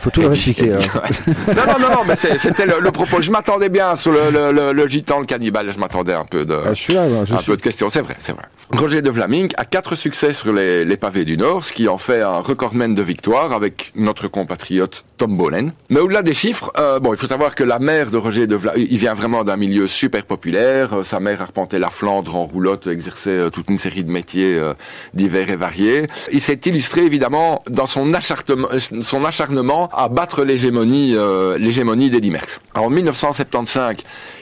Faut 0.00 0.10
tout 0.10 0.22
expliquer. 0.22 0.72
hein. 0.72 0.78
Non, 1.48 1.62
non, 1.66 1.78
non, 1.78 1.88
non, 1.96 2.02
mais 2.06 2.16
c'était 2.16 2.66
le, 2.66 2.80
le 2.80 2.90
propos. 2.90 3.20
Je 3.20 3.30
m'attendais 3.30 3.68
bien 3.68 3.96
sur 3.96 4.12
le, 4.12 4.30
le, 4.32 4.50
le, 4.52 4.72
le 4.72 4.86
gitan, 4.88 5.20
le 5.20 5.26
cannibale. 5.26 5.70
Je 5.72 5.78
m'attendais 5.78 6.14
un 6.14 6.24
peu 6.24 6.44
de, 6.44 6.54
Ah, 6.64 6.74
je 6.74 6.80
suis 6.80 6.94
là, 6.94 7.06
moi, 7.06 7.24
je 7.24 7.34
un 7.34 7.38
suis. 7.38 7.50
peu 7.52 7.56
de 7.56 7.62
questions. 7.62 7.90
C'est 7.90 8.00
vrai, 8.02 8.16
c'est 8.18 8.32
vrai. 8.32 8.44
Roger 8.72 9.02
de 9.02 9.10
Vlaming 9.10 9.50
a 9.56 9.64
quatre 9.64 9.96
succès 9.96 10.32
sur 10.32 10.52
les, 10.52 10.84
les 10.84 10.96
pavés 10.96 11.24
du 11.24 11.36
Nord, 11.36 11.64
ce 11.64 11.72
qui 11.72 11.88
en 11.88 11.98
fait 11.98 12.22
un 12.22 12.38
recordman 12.38 12.94
de 12.94 13.02
victoire 13.02 13.52
avec 13.52 13.92
notre 13.96 14.28
compatriote 14.28 15.04
Tom 15.18 15.36
Bolen. 15.36 15.72
Mais 15.90 16.00
au-delà 16.00 16.22
des 16.22 16.34
chiffres, 16.34 16.72
euh, 16.78 16.98
bon, 17.00 17.12
il 17.12 17.18
faut 17.18 17.26
savoir 17.26 17.54
que 17.54 17.64
la 17.64 17.78
mère 17.78 18.10
de 18.10 18.16
Roger 18.16 18.46
de 18.46 18.54
Vlaming, 18.56 18.86
il 18.88 18.96
vient 18.96 19.14
vraiment 19.14 19.44
d'un 19.44 19.56
milieu 19.56 19.86
super 19.86 20.24
populaire. 20.24 20.98
Euh, 20.98 21.02
Sa 21.02 21.20
mère 21.20 21.42
arpentait 21.42 21.78
la 21.80 21.90
Flandre 21.90 22.36
en 22.36 22.46
roulotte, 22.46 22.86
exerçait 22.86 23.30
euh, 23.30 23.50
toute 23.50 23.68
une 23.70 23.78
série 23.78 24.04
de 24.04 24.10
métiers 24.10 24.56
euh, 24.56 24.72
divers 25.14 25.50
et 25.50 25.56
variés. 25.56 26.06
Il 26.32 26.40
s'est 26.40 26.60
illustré 26.64 27.02
évidemment 27.02 27.62
dans 27.68 27.86
son 27.86 28.14
acharnement, 28.14 28.68
son 29.02 29.24
acharnement 29.24 29.89
à 29.92 30.08
battre 30.08 30.44
l'hégémonie, 30.44 31.14
euh, 31.16 31.58
d'Eddie 31.58 32.30
Merckx. 32.30 32.60
En 32.74 32.90
1975, 32.90 33.96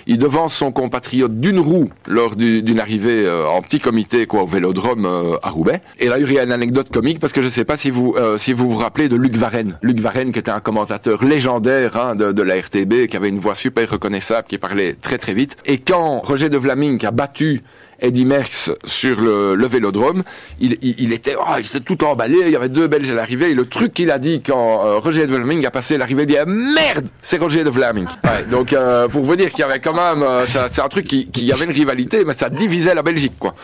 il 0.06 0.19
devance 0.19 0.55
son 0.55 0.73
compatriote 0.73 1.39
d'une 1.41 1.59
roue 1.59 1.91
lors 2.06 2.35
du- 2.37 2.62
d'une 2.62 2.81
arrivée 2.81 3.25
euh, 3.27 3.47
en 3.47 3.62
petit 3.62 3.79
comité 3.81 4.27
quoi 4.27 4.43
au 4.43 4.47
Vélodrome 4.47 5.06
euh, 5.06 5.37
à 5.43 5.50
Roubaix. 5.50 5.81
Et 5.99 6.09
là, 6.09 6.19
il 6.19 6.31
y 6.33 6.39
a 6.39 6.45
une 6.45 6.53
anecdote 6.53 6.89
comique 6.93 7.21
parce 7.21 7.33
que 7.33 7.41
je 7.41 7.47
ne 7.47 7.50
sais 7.53 7.65
pas 7.65 7.77
si 7.77 7.91
vous 7.91 8.15
euh, 8.19 8.39
si 8.39 8.53
vous 8.53 8.71
vous 8.71 8.77
rappelez 8.79 9.09
de 9.09 9.17
Luc 9.17 9.37
Varenne. 9.37 9.79
Luc 9.83 10.00
Varenne 10.00 10.33
qui 10.33 10.39
était 10.39 10.50
un 10.50 10.61
commentateur 10.61 11.25
légendaire 11.25 11.97
hein, 11.97 12.15
de, 12.17 12.33
de 12.33 12.43
la 12.43 12.56
RTB, 12.61 13.06
qui 13.09 13.17
avait 13.17 13.29
une 13.29 13.39
voix 13.39 13.55
super 13.55 13.89
reconnaissable, 13.91 14.47
qui 14.49 14.59
parlait 14.59 14.97
très 15.00 15.19
très 15.19 15.35
vite. 15.35 15.56
Et 15.67 15.79
quand 15.79 16.21
Roger 16.21 16.49
de 16.49 16.56
Vlaming 16.59 17.05
a 17.05 17.11
battu 17.11 17.62
Eddie 18.00 18.25
Merckx 18.25 18.71
sur 18.85 19.21
le, 19.21 19.55
le 19.55 19.67
vélodrome, 19.67 20.23
il, 20.61 20.77
il, 20.83 20.95
il 21.00 21.12
était, 21.12 21.35
oh, 21.39 21.55
il 21.59 21.67
était 21.67 21.81
tout 21.81 22.05
emballé, 22.05 22.39
il 22.47 22.50
y 22.50 22.56
avait 22.56 22.69
deux 22.69 22.87
Belges 22.87 23.11
à 23.11 23.15
l'arrivée, 23.15 23.50
et 23.50 23.55
le 23.55 23.67
truc 23.67 23.95
qu'il 23.95 24.11
a 24.11 24.19
dit 24.19 24.41
quand 24.45 24.85
euh, 24.87 24.99
Roger 24.99 25.27
de 25.27 25.35
Vlaming 25.35 25.67
a 25.67 25.71
passé 25.71 25.99
l'arrivée, 25.99 26.23
il 26.23 26.27
dit, 26.27 26.37
ah, 26.39 26.45
merde, 26.47 27.09
c'est 27.23 27.39
Roger 27.41 27.65
de 27.65 27.71
Vlaming. 27.71 28.06
Ouais, 28.25 28.45
donc, 28.50 28.73
euh, 28.73 29.09
pour 29.09 29.23
vous 29.25 29.37
dire 29.37 29.50
qu'il 29.50 29.61
y 29.61 29.62
avait 29.62 29.81
quand 29.81 29.95
même, 29.95 30.23
euh, 30.23 30.45
c'est 30.47 30.81
un 30.81 30.89
truc 30.89 31.06
qui, 31.06 31.27
qui 31.27 31.45
y 31.45 31.53
avait 31.53 31.65
une 31.65 31.73
rivalité, 31.73 32.25
mais 32.25 32.35
ça 32.35 32.49
divisait 32.49 32.95
la 32.95 33.03
Belgique, 33.03 33.35
quoi. 33.39 33.55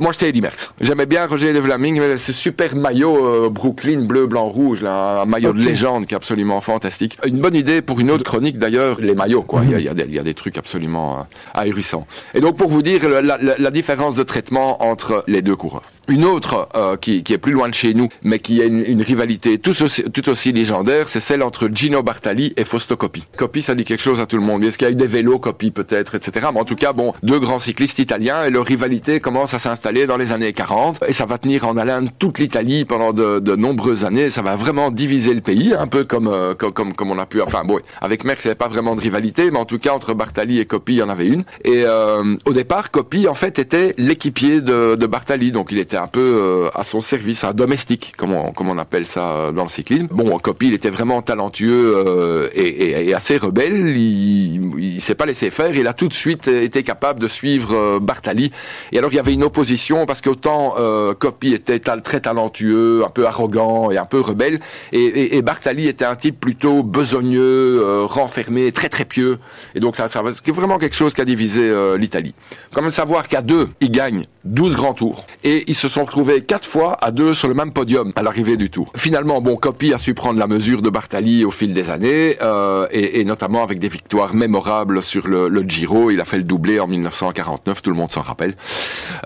Moi, 0.00 0.12
j'étais 0.12 0.28
Eddie 0.30 0.40
Merckx. 0.40 0.70
J'aimais 0.80 1.06
bien 1.06 1.26
Roger 1.26 1.52
de 1.52 1.58
Vlaming, 1.60 2.00
mais 2.00 2.16
ce 2.16 2.32
super 2.32 2.74
maillot 2.74 3.26
euh, 3.26 3.50
Brooklyn, 3.50 4.02
bleu, 4.06 4.26
blanc, 4.26 4.48
rouge, 4.48 4.80
là, 4.82 5.22
un 5.22 5.26
maillot 5.26 5.52
de 5.52 5.60
légende 5.62 6.06
qui 6.06 6.14
est 6.14 6.16
absolument 6.16 6.60
fantastique. 6.60 7.18
Une 7.26 7.38
bonne 7.40 7.54
idée 7.54 7.82
pour 7.82 8.00
une 8.00 8.10
autre 8.10 8.24
chronique, 8.24 8.58
d'ailleurs, 8.58 9.00
les 9.00 9.14
maillots, 9.14 9.42
quoi. 9.42 9.60
Il 9.64 9.70
y 9.70 9.74
a, 9.74 9.80
y 9.80 9.88
a 9.88 9.92
y 10.04 10.18
a 10.18 10.22
des 10.22 10.34
trucs 10.34 10.58
absolument 10.58 11.20
euh, 11.20 11.22
ahurissants. 11.54 12.06
Et 12.34 12.40
donc, 12.40 12.56
pour 12.56 12.68
vous 12.68 12.82
dire 12.82 13.08
la, 13.08 13.20
la- 13.22 13.38
la 13.58 13.70
différence 13.74 14.14
de 14.14 14.22
traitement 14.22 14.82
entre 14.82 15.24
les 15.26 15.42
deux 15.42 15.56
coureurs. 15.56 15.84
Une 16.08 16.24
autre 16.24 16.68
euh, 16.74 16.96
qui, 16.96 17.22
qui 17.22 17.32
est 17.32 17.38
plus 17.38 17.52
loin 17.52 17.68
de 17.68 17.74
chez 17.74 17.94
nous, 17.94 18.08
mais 18.22 18.38
qui 18.38 18.60
a 18.60 18.66
une, 18.66 18.84
une 18.84 19.00
rivalité 19.00 19.56
tout 19.58 19.82
aussi, 19.82 20.04
tout 20.04 20.28
aussi 20.28 20.52
légendaire, 20.52 21.08
c'est 21.08 21.20
celle 21.20 21.42
entre 21.42 21.68
Gino 21.72 22.02
Bartali 22.02 22.52
et 22.58 22.64
Fausto 22.64 22.96
Coppi. 22.96 23.24
Coppi, 23.38 23.62
ça 23.62 23.74
dit 23.74 23.84
quelque 23.84 24.02
chose 24.02 24.20
à 24.20 24.26
tout 24.26 24.36
le 24.36 24.42
monde. 24.42 24.62
Est-ce 24.64 24.76
qu'il 24.76 24.86
y 24.86 24.90
a 24.90 24.92
eu 24.92 24.96
des 24.96 25.06
vélos 25.06 25.38
Coppi 25.38 25.70
peut-être, 25.70 26.14
etc. 26.14 26.48
Mais 26.52 26.60
en 26.60 26.64
tout 26.64 26.76
cas, 26.76 26.92
bon, 26.92 27.14
deux 27.22 27.38
grands 27.38 27.58
cyclistes 27.58 27.98
italiens 27.98 28.44
et 28.44 28.50
leur 28.50 28.66
rivalité 28.66 29.20
commence 29.20 29.54
à 29.54 29.58
s'installer 29.58 30.06
dans 30.06 30.18
les 30.18 30.32
années 30.32 30.52
40 30.52 31.04
et 31.08 31.14
ça 31.14 31.24
va 31.24 31.38
tenir 31.38 31.66
en 31.66 31.76
haleine 31.78 32.10
toute 32.18 32.38
l'Italie 32.38 32.84
pendant 32.84 33.14
de, 33.14 33.38
de 33.38 33.56
nombreuses 33.56 34.04
années. 34.04 34.28
Ça 34.28 34.42
va 34.42 34.56
vraiment 34.56 34.90
diviser 34.90 35.32
le 35.32 35.40
pays, 35.40 35.72
un 35.72 35.86
peu 35.86 36.04
comme 36.04 36.28
euh, 36.28 36.54
comme, 36.54 36.92
comme 36.92 37.10
on 37.10 37.18
a 37.18 37.26
pu. 37.26 37.40
Enfin, 37.40 37.64
bon, 37.64 37.80
avec 38.02 38.24
Merckx, 38.24 38.44
il 38.44 38.48
n'y 38.48 38.50
avait 38.50 38.58
pas 38.58 38.68
vraiment 38.68 38.94
de 38.94 39.00
rivalité, 39.00 39.50
mais 39.50 39.58
en 39.58 39.64
tout 39.64 39.78
cas 39.78 39.92
entre 39.92 40.12
Bartali 40.12 40.58
et 40.60 40.66
Coppi, 40.66 40.92
il 40.94 40.98
y 40.98 41.02
en 41.02 41.08
avait 41.08 41.28
une. 41.28 41.44
Et 41.64 41.84
euh, 41.86 42.36
au 42.44 42.52
départ, 42.52 42.90
Coppi 42.90 43.26
en 43.26 43.34
fait 43.34 43.58
était 43.64 43.94
l'équipier 43.96 44.60
de, 44.60 45.06
Bartali, 45.06 45.52
donc 45.52 45.68
il 45.70 45.78
était 45.78 45.96
un 45.96 46.06
peu 46.06 46.20
euh, 46.20 46.68
à 46.74 46.84
son 46.84 47.00
service, 47.00 47.44
un 47.44 47.54
domestique, 47.54 48.12
comme 48.16 48.32
on, 48.32 48.52
on 48.56 48.78
appelle 48.78 49.06
ça 49.06 49.36
euh, 49.36 49.52
dans 49.52 49.62
le 49.62 49.68
cyclisme. 49.68 50.08
Bon, 50.10 50.38
Coppi, 50.38 50.68
il 50.68 50.74
était 50.74 50.90
vraiment 50.90 51.22
talentueux 51.22 51.94
euh, 51.96 52.48
et, 52.54 53.14
assez 53.14 53.36
rebelle. 53.36 53.96
Il, 53.96 54.72
il 54.78 55.00
s'est 55.00 55.14
pas 55.14 55.26
laissé 55.26 55.50
faire. 55.50 55.74
Il 55.74 55.86
a 55.86 55.94
tout 55.94 56.08
de 56.08 56.14
suite 56.14 56.48
été 56.48 56.82
capable 56.82 57.20
de 57.20 57.28
suivre 57.28 57.98
Bartali. 58.00 58.52
Et 58.92 58.98
alors, 58.98 59.12
il 59.12 59.16
y 59.16 59.18
avait 59.18 59.32
une 59.32 59.44
opposition 59.44 60.04
parce 60.04 60.20
qu'autant 60.20 60.74
euh, 60.78 61.14
Coppi 61.14 61.54
était 61.54 61.78
très 61.80 62.20
talentueux, 62.20 63.02
un 63.04 63.10
peu 63.10 63.26
arrogant 63.26 63.90
et 63.90 63.96
un 63.96 64.06
peu 64.06 64.20
rebelle, 64.20 64.60
et, 64.92 65.42
Bartali 65.42 65.88
était 65.88 66.04
un 66.04 66.16
type 66.16 66.40
plutôt 66.40 66.82
besogneux, 66.82 68.04
renfermé, 68.04 68.72
très 68.72 68.88
très 68.88 69.04
pieux. 69.04 69.38
Et 69.74 69.80
donc, 69.80 69.96
ça, 69.96 70.08
ça 70.08 70.22
c'est 70.32 70.52
vraiment 70.52 70.78
quelque 70.78 70.96
chose 70.96 71.14
qui 71.14 71.20
a 71.20 71.24
divisé 71.24 71.68
euh, 71.70 71.96
l'Italie. 71.96 72.34
Quand 72.72 72.82
même 72.82 72.90
savoir 72.90 73.28
qu'à 73.28 73.42
deux, 73.42 73.53
ils 73.80 73.90
gagnent 73.90 74.26
12 74.44 74.76
grands 74.76 74.94
tours. 74.94 75.26
Et 75.42 75.64
ils 75.66 75.74
se 75.74 75.88
sont 75.88 76.04
retrouvés 76.04 76.42
quatre 76.42 76.66
fois 76.66 76.96
à 77.00 77.10
deux 77.10 77.34
sur 77.34 77.48
le 77.48 77.54
même 77.54 77.72
podium 77.72 78.12
à 78.16 78.22
l'arrivée 78.22 78.56
du 78.56 78.70
tour. 78.70 78.92
Finalement, 78.96 79.40
bon, 79.40 79.56
Coppi 79.56 79.92
a 79.92 79.98
su 79.98 80.14
prendre 80.14 80.38
la 80.38 80.46
mesure 80.46 80.82
de 80.82 80.90
Bartali 80.90 81.44
au 81.44 81.50
fil 81.50 81.72
des 81.72 81.90
années, 81.90 82.36
euh, 82.42 82.86
et, 82.90 83.20
et 83.20 83.24
notamment 83.24 83.62
avec 83.62 83.78
des 83.78 83.88
victoires 83.88 84.34
mémorables 84.34 85.02
sur 85.02 85.26
le, 85.26 85.48
le 85.48 85.62
Giro. 85.62 86.10
Il 86.10 86.20
a 86.20 86.24
fait 86.24 86.38
le 86.38 86.44
doublé 86.44 86.80
en 86.80 86.86
1949, 86.86 87.82
tout 87.82 87.90
le 87.90 87.96
monde 87.96 88.10
s'en 88.10 88.22
rappelle. 88.22 88.56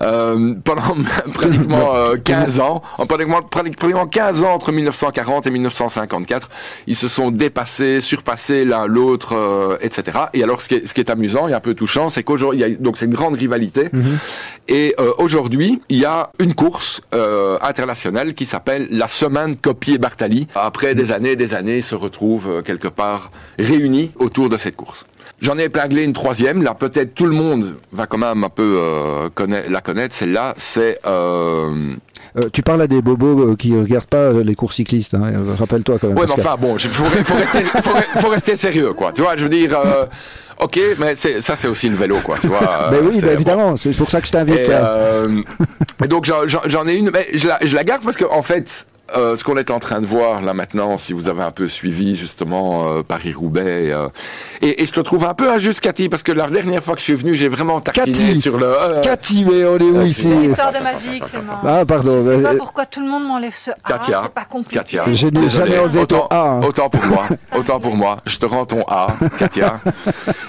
Euh, 0.02 0.54
pendant 0.64 0.96
pratiquement 1.34 1.94
euh, 1.94 2.16
15 2.24 2.60
ans, 2.60 2.82
en 2.98 3.06
pratiquement, 3.06 3.42
pratiquement 3.42 4.06
15 4.06 4.42
ans 4.42 4.54
entre 4.54 4.72
1940 4.72 5.46
et 5.46 5.50
1954, 5.50 6.48
ils 6.86 6.96
se 6.96 7.08
sont 7.08 7.30
dépassés, 7.30 8.00
surpassés 8.00 8.64
l'un 8.64 8.86
l'autre, 8.86 9.34
euh, 9.34 9.76
etc. 9.80 10.18
Et 10.34 10.42
alors, 10.42 10.60
ce 10.60 10.68
qui 10.68 10.74
est, 10.76 10.86
ce 10.86 10.94
qui 10.94 11.00
est 11.00 11.10
amusant 11.10 11.48
et 11.48 11.54
un 11.54 11.60
peu 11.60 11.74
touchant, 11.74 12.08
c'est 12.08 12.22
qu'aujourd'hui, 12.22 12.60
il 12.60 12.68
y 12.68 12.72
a 12.72 12.76
donc 12.76 12.96
cette 12.96 13.10
grande 13.10 13.34
rivalité. 13.34 13.90
Et 14.68 14.94
euh, 15.08 15.14
aujourd'hui, 15.18 15.80
il 15.88 15.98
y 15.98 16.04
a 16.04 16.30
une 16.38 16.54
course 16.54 17.00
euh, 17.14 17.58
internationale 17.62 18.34
qui 18.34 18.44
s'appelle 18.44 18.88
la 18.90 19.08
Semaine 19.08 19.56
Copier 19.56 19.98
Bartali. 19.98 20.48
Après 20.54 20.94
des 20.94 21.12
années 21.12 21.32
et 21.32 21.36
des 21.36 21.54
années, 21.54 21.78
ils 21.78 21.82
se 21.82 21.94
retrouvent 21.94 22.50
euh, 22.50 22.62
quelque 22.62 22.88
part 22.88 23.30
réunis 23.58 24.10
autour 24.18 24.48
de 24.48 24.58
cette 24.58 24.76
course. 24.76 25.04
J'en 25.40 25.56
ai 25.56 25.64
épinglé 25.64 26.04
une 26.04 26.12
troisième. 26.12 26.62
Là, 26.62 26.74
peut-être 26.74 27.14
tout 27.14 27.26
le 27.26 27.36
monde 27.36 27.76
va 27.92 28.06
quand 28.06 28.18
même 28.18 28.42
un 28.42 28.48
peu 28.48 28.76
euh, 28.76 29.28
la 29.68 29.80
connaître. 29.80 30.14
Celle-là, 30.14 30.54
c'est 30.56 30.98
euh, 31.06 31.94
Euh, 32.36 32.42
tu 32.52 32.62
parles 32.62 32.82
à 32.82 32.86
des 32.86 33.00
bobos 33.00 33.52
euh, 33.52 33.56
qui 33.56 33.74
regardent 33.78 34.06
pas 34.06 34.16
euh, 34.18 34.42
les 34.44 34.54
cours 34.54 34.72
cyclistes. 34.72 35.14
Hein. 35.14 35.22
Euh, 35.34 35.54
Rappelle-toi 35.58 35.98
quand 36.00 36.08
même. 36.08 36.18
Ouais, 36.18 36.24
mais 36.26 36.32
enfin, 36.44 36.56
bon, 36.60 36.76
il 36.76 36.88
faut, 36.88 37.04
faut 37.04 37.34
rester, 37.34 37.62
faut, 37.64 37.90
re- 37.90 38.20
faut 38.20 38.28
rester 38.28 38.56
sérieux, 38.56 38.92
quoi. 38.92 39.12
Tu 39.12 39.22
vois, 39.22 39.36
je 39.36 39.44
veux 39.44 39.48
dire, 39.48 39.76
euh, 39.78 40.04
ok, 40.60 40.78
mais 40.98 41.14
ça, 41.14 41.54
c'est 41.56 41.68
aussi 41.68 41.88
le 41.88 41.96
vélo, 41.96 42.18
quoi. 42.22 42.36
Tu 42.40 42.48
vois. 42.48 42.58
Ben 42.90 42.96
euh, 42.98 43.08
oui, 43.10 43.20
ben 43.20 43.30
évidemment, 43.32 43.76
c'est 43.76 43.96
pour 43.96 44.10
ça 44.10 44.20
que 44.20 44.26
je 44.26 44.32
t'invite. 44.32 44.58
Et, 44.58 44.68
là. 44.68 44.94
euh, 44.96 45.42
et 46.04 46.08
donc 46.08 46.24
j'en- 46.26 46.86
ai 46.86 46.94
une, 46.94 47.10
mais 47.10 47.28
je 47.34 47.48
la, 47.48 47.58
je 47.62 47.74
la 47.74 47.84
garde 47.84 48.02
parce 48.02 48.16
que 48.16 48.24
en 48.24 48.42
fait, 48.42 48.86
euh, 49.16 49.36
ce 49.36 49.44
qu'on 49.44 49.56
est 49.56 49.70
en 49.70 49.78
train 49.78 50.00
de 50.00 50.06
voir 50.06 50.42
là 50.42 50.54
maintenant, 50.54 50.98
si 50.98 51.12
vous 51.12 51.28
avez 51.28 51.42
un 51.42 51.50
peu 51.50 51.68
suivi 51.68 52.16
justement 52.16 52.88
euh, 52.98 53.02
Paris-Roubaix, 53.02 53.90
euh, 53.92 54.08
et, 54.62 54.82
et 54.82 54.86
je 54.86 54.92
te 54.92 55.00
trouve 55.00 55.24
un 55.24 55.34
peu 55.34 55.50
injuste, 55.50 55.80
Cathy, 55.80 56.08
parce 56.08 56.22
que 56.22 56.32
la 56.32 56.48
dernière 56.48 56.82
fois 56.82 56.94
que 56.94 57.00
je 57.00 57.04
suis 57.04 57.14
venu, 57.14 57.34
j'ai 57.34 57.48
vraiment 57.48 57.80
tartiné 57.80 58.06
Cathy. 58.16 58.40
sur 58.40 58.58
le. 58.58 58.66
euh, 58.66 59.00
Cathy, 59.00 59.44
mais 59.44 59.64
on 59.64 59.76
est 59.78 59.82
où 59.82 59.96
euh, 59.98 60.06
ici 60.06 60.22
C'est 60.22 60.46
l'histoire 60.48 60.72
de 60.72 60.78
ma 60.82 60.92
vie, 60.94 61.20
Clément. 61.20 61.58
Ah, 61.64 61.84
pardon. 61.86 62.22
Je 62.24 62.36
sais 62.36 62.42
pas 62.42 62.54
pourquoi 62.54 62.86
tout 62.86 63.00
le 63.00 63.06
monde 63.08 63.26
m'enlève 63.26 63.54
ce 63.56 63.70
A. 63.70 63.74
Katia, 63.86 64.20
C'est 64.24 64.32
pas 64.34 64.44
compliqué. 64.44 64.78
Katia. 64.78 65.04
Je 65.12 65.26
n'ai 65.26 65.40
Désolé. 65.40 65.48
jamais 65.72 65.78
enlevé 65.78 66.06
ton 66.06 66.16
autant, 66.16 66.26
A, 66.30 66.40
hein. 66.40 66.60
Autant 66.62 66.90
pour 66.90 67.04
moi, 67.06 67.24
autant 67.56 67.80
pour 67.80 67.94
moi. 67.96 68.18
Je 68.26 68.38
te 68.38 68.46
rends 68.46 68.66
ton 68.66 68.82
A, 68.88 69.06
Katia. 69.38 69.80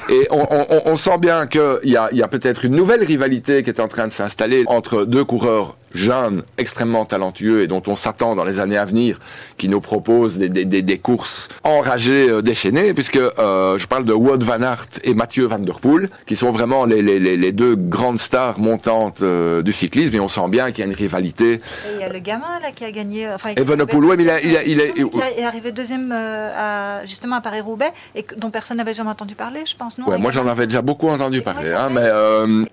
Et 0.10 0.28
on, 0.32 0.42
on- 0.50 0.66
on- 0.70 0.82
on 0.86 0.96
sent 0.96 1.18
bien 1.20 1.48
qu'il 1.48 1.62
y 1.86 1.96
a, 1.98 2.10
il 2.12 2.18
y 2.18 2.24
a 2.24 2.28
peut-être 2.28 2.66
une 2.66 2.76
nouvelle 2.76 3.04
rivalité 3.04 3.64
qui 3.64 3.70
est 3.70 3.80
en 3.80 3.88
train 3.88 4.08
de 4.08 4.12
s'installer 4.14 4.64
entre 4.68 5.06
deux 5.06 5.24
coureurs 5.24 5.78
jeunes, 5.94 6.44
extrêmement 6.58 7.06
talentueux 7.06 7.62
et 7.62 7.68
dont 7.68 7.82
on 7.88 7.96
s'attend 7.96 8.36
dans 8.36 8.44
les 8.44 8.60
années 8.60 8.78
à 8.78 8.86
venir, 8.86 9.20
qui 9.58 9.70
nous 9.70 9.82
proposent 9.82 10.38
des, 10.38 10.50
des- 10.50 10.66
des- 10.66 10.82
des 10.82 10.98
courses 11.00 11.48
enragées, 11.64 12.30
euh, 12.30 12.42
déchaînées, 12.42 12.94
puisque 12.94 13.18
euh, 13.18 13.78
je 13.78 13.88
parle 13.88 14.06
de 14.06 14.14
Wout 14.14 14.38
van 14.44 14.62
Aert 14.62 14.86
et 15.04 15.14
Mathieu 15.14 15.46
van 15.46 15.60
der 15.60 15.80
Poel, 15.80 16.10
qui 16.26 16.36
sont 16.36 16.52
vraiment 16.52 16.86
les, 16.86 17.02
les- 17.02 17.20
les- 17.20 17.52
deux 17.52 17.76
grandes 17.76 18.20
stars 18.20 18.60
montantes 18.60 19.22
euh, 19.22 19.62
du 19.62 19.74
cyclisme, 19.74 20.16
et 20.16 20.20
on 20.20 20.28
sent 20.28 20.48
bien 20.50 20.72
qu'il 20.72 20.80
y 20.80 20.88
a 20.88 20.92
une 20.92 20.96
rivalité 20.98 21.54
Et 21.54 21.60
il 21.96 22.00
y 22.00 22.04
a 22.04 22.10
le 22.10 22.20
gamin 22.20 22.60
là 22.62 22.72
qui 22.72 22.86
a 22.86 22.92
gagné. 22.92 23.28
Enfin, 23.30 23.52
Evenepoel, 23.58 24.06
ouais, 24.06 24.18
mais 24.18 24.24
il 24.24 24.30
a- 24.30 24.42
il 24.42 24.56
a- 24.58 24.64
il 24.64 24.80
a- 24.82 25.32
est 25.40 25.44
arrivé 25.44 25.72
deuxième 25.72 26.12
à, 26.12 27.06
justement 27.06 27.38
à 27.38 27.42
Paris-Roubaix 27.42 27.92
et 28.16 28.26
dont 28.38 28.52
personne 28.52 28.78
n'avait 28.78 28.94
jamais 28.94 29.10
entendu 29.10 29.36
parler, 29.36 29.62
je 29.66 29.76
pense. 29.76 29.98
Non? 29.98 30.08
Ouais, 30.08 30.18
moi 30.18 30.32
j'en 30.32 30.48
avais 30.48 30.68
déjà 30.68 30.82
beaucoup 30.82 31.10
entendu 31.10 31.42
parler, 31.42 31.72
hein, 31.72 31.90
mais 31.92 32.10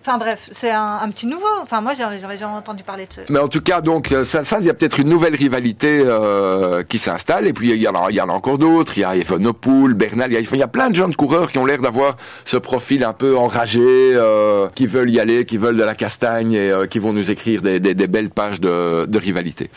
Enfin 0.00 0.18
bref, 0.18 0.48
c'est 0.52 0.70
un, 0.70 0.98
un 1.02 1.10
petit 1.10 1.26
nouveau. 1.26 1.44
Enfin 1.62 1.80
moi 1.80 1.94
j'avais 1.94 2.18
j'avais 2.18 2.36
jamais 2.36 2.54
entendu 2.54 2.82
parler 2.82 3.05
ce. 3.12 3.32
mais 3.32 3.38
en 3.38 3.48
tout 3.48 3.60
cas 3.60 3.80
donc 3.80 4.12
euh, 4.12 4.24
ça, 4.24 4.44
ça 4.44 4.58
il 4.60 4.66
y 4.66 4.70
a 4.70 4.74
peut-être 4.74 4.98
une 5.00 5.08
nouvelle 5.08 5.34
rivalité 5.34 6.02
euh, 6.04 6.82
qui 6.82 6.98
s'installe 6.98 7.46
et 7.46 7.52
puis 7.52 7.70
il 7.70 7.82
y 7.82 7.88
en 7.88 7.94
a, 7.94 8.10
y 8.10 8.20
en 8.20 8.28
a 8.28 8.32
encore 8.32 8.58
d'autres. 8.58 8.96
Il 8.96 9.00
y 9.00 9.04
a 9.04 9.16
Evenepoel, 9.16 9.94
Bernal, 9.94 10.32
il 10.32 10.34
y 10.34 10.54
a, 10.54 10.56
y 10.56 10.62
a 10.62 10.68
plein 10.68 10.90
de 10.90 10.94
jeunes 10.94 11.14
coureurs 11.14 11.50
qui 11.52 11.58
ont 11.58 11.66
l'air 11.66 11.80
d'avoir 11.80 12.16
ce 12.44 12.56
profil 12.56 13.04
un 13.04 13.12
peu 13.12 13.36
enragé, 13.36 13.80
euh, 13.82 14.68
qui 14.74 14.86
veulent 14.86 15.10
y 15.10 15.20
aller, 15.20 15.44
qui 15.44 15.56
veulent 15.56 15.76
de 15.76 15.84
la 15.84 15.94
castagne 15.94 16.52
et 16.54 16.70
euh, 16.70 16.86
qui 16.86 16.98
vont 16.98 17.12
nous 17.12 17.30
écrire 17.30 17.62
des, 17.62 17.80
des- 17.80 17.94
des 17.94 18.06
belles 18.06 18.30
pages 18.30 18.60
de, 18.60 19.06
de 19.06 19.18
rivalité. 19.18 19.70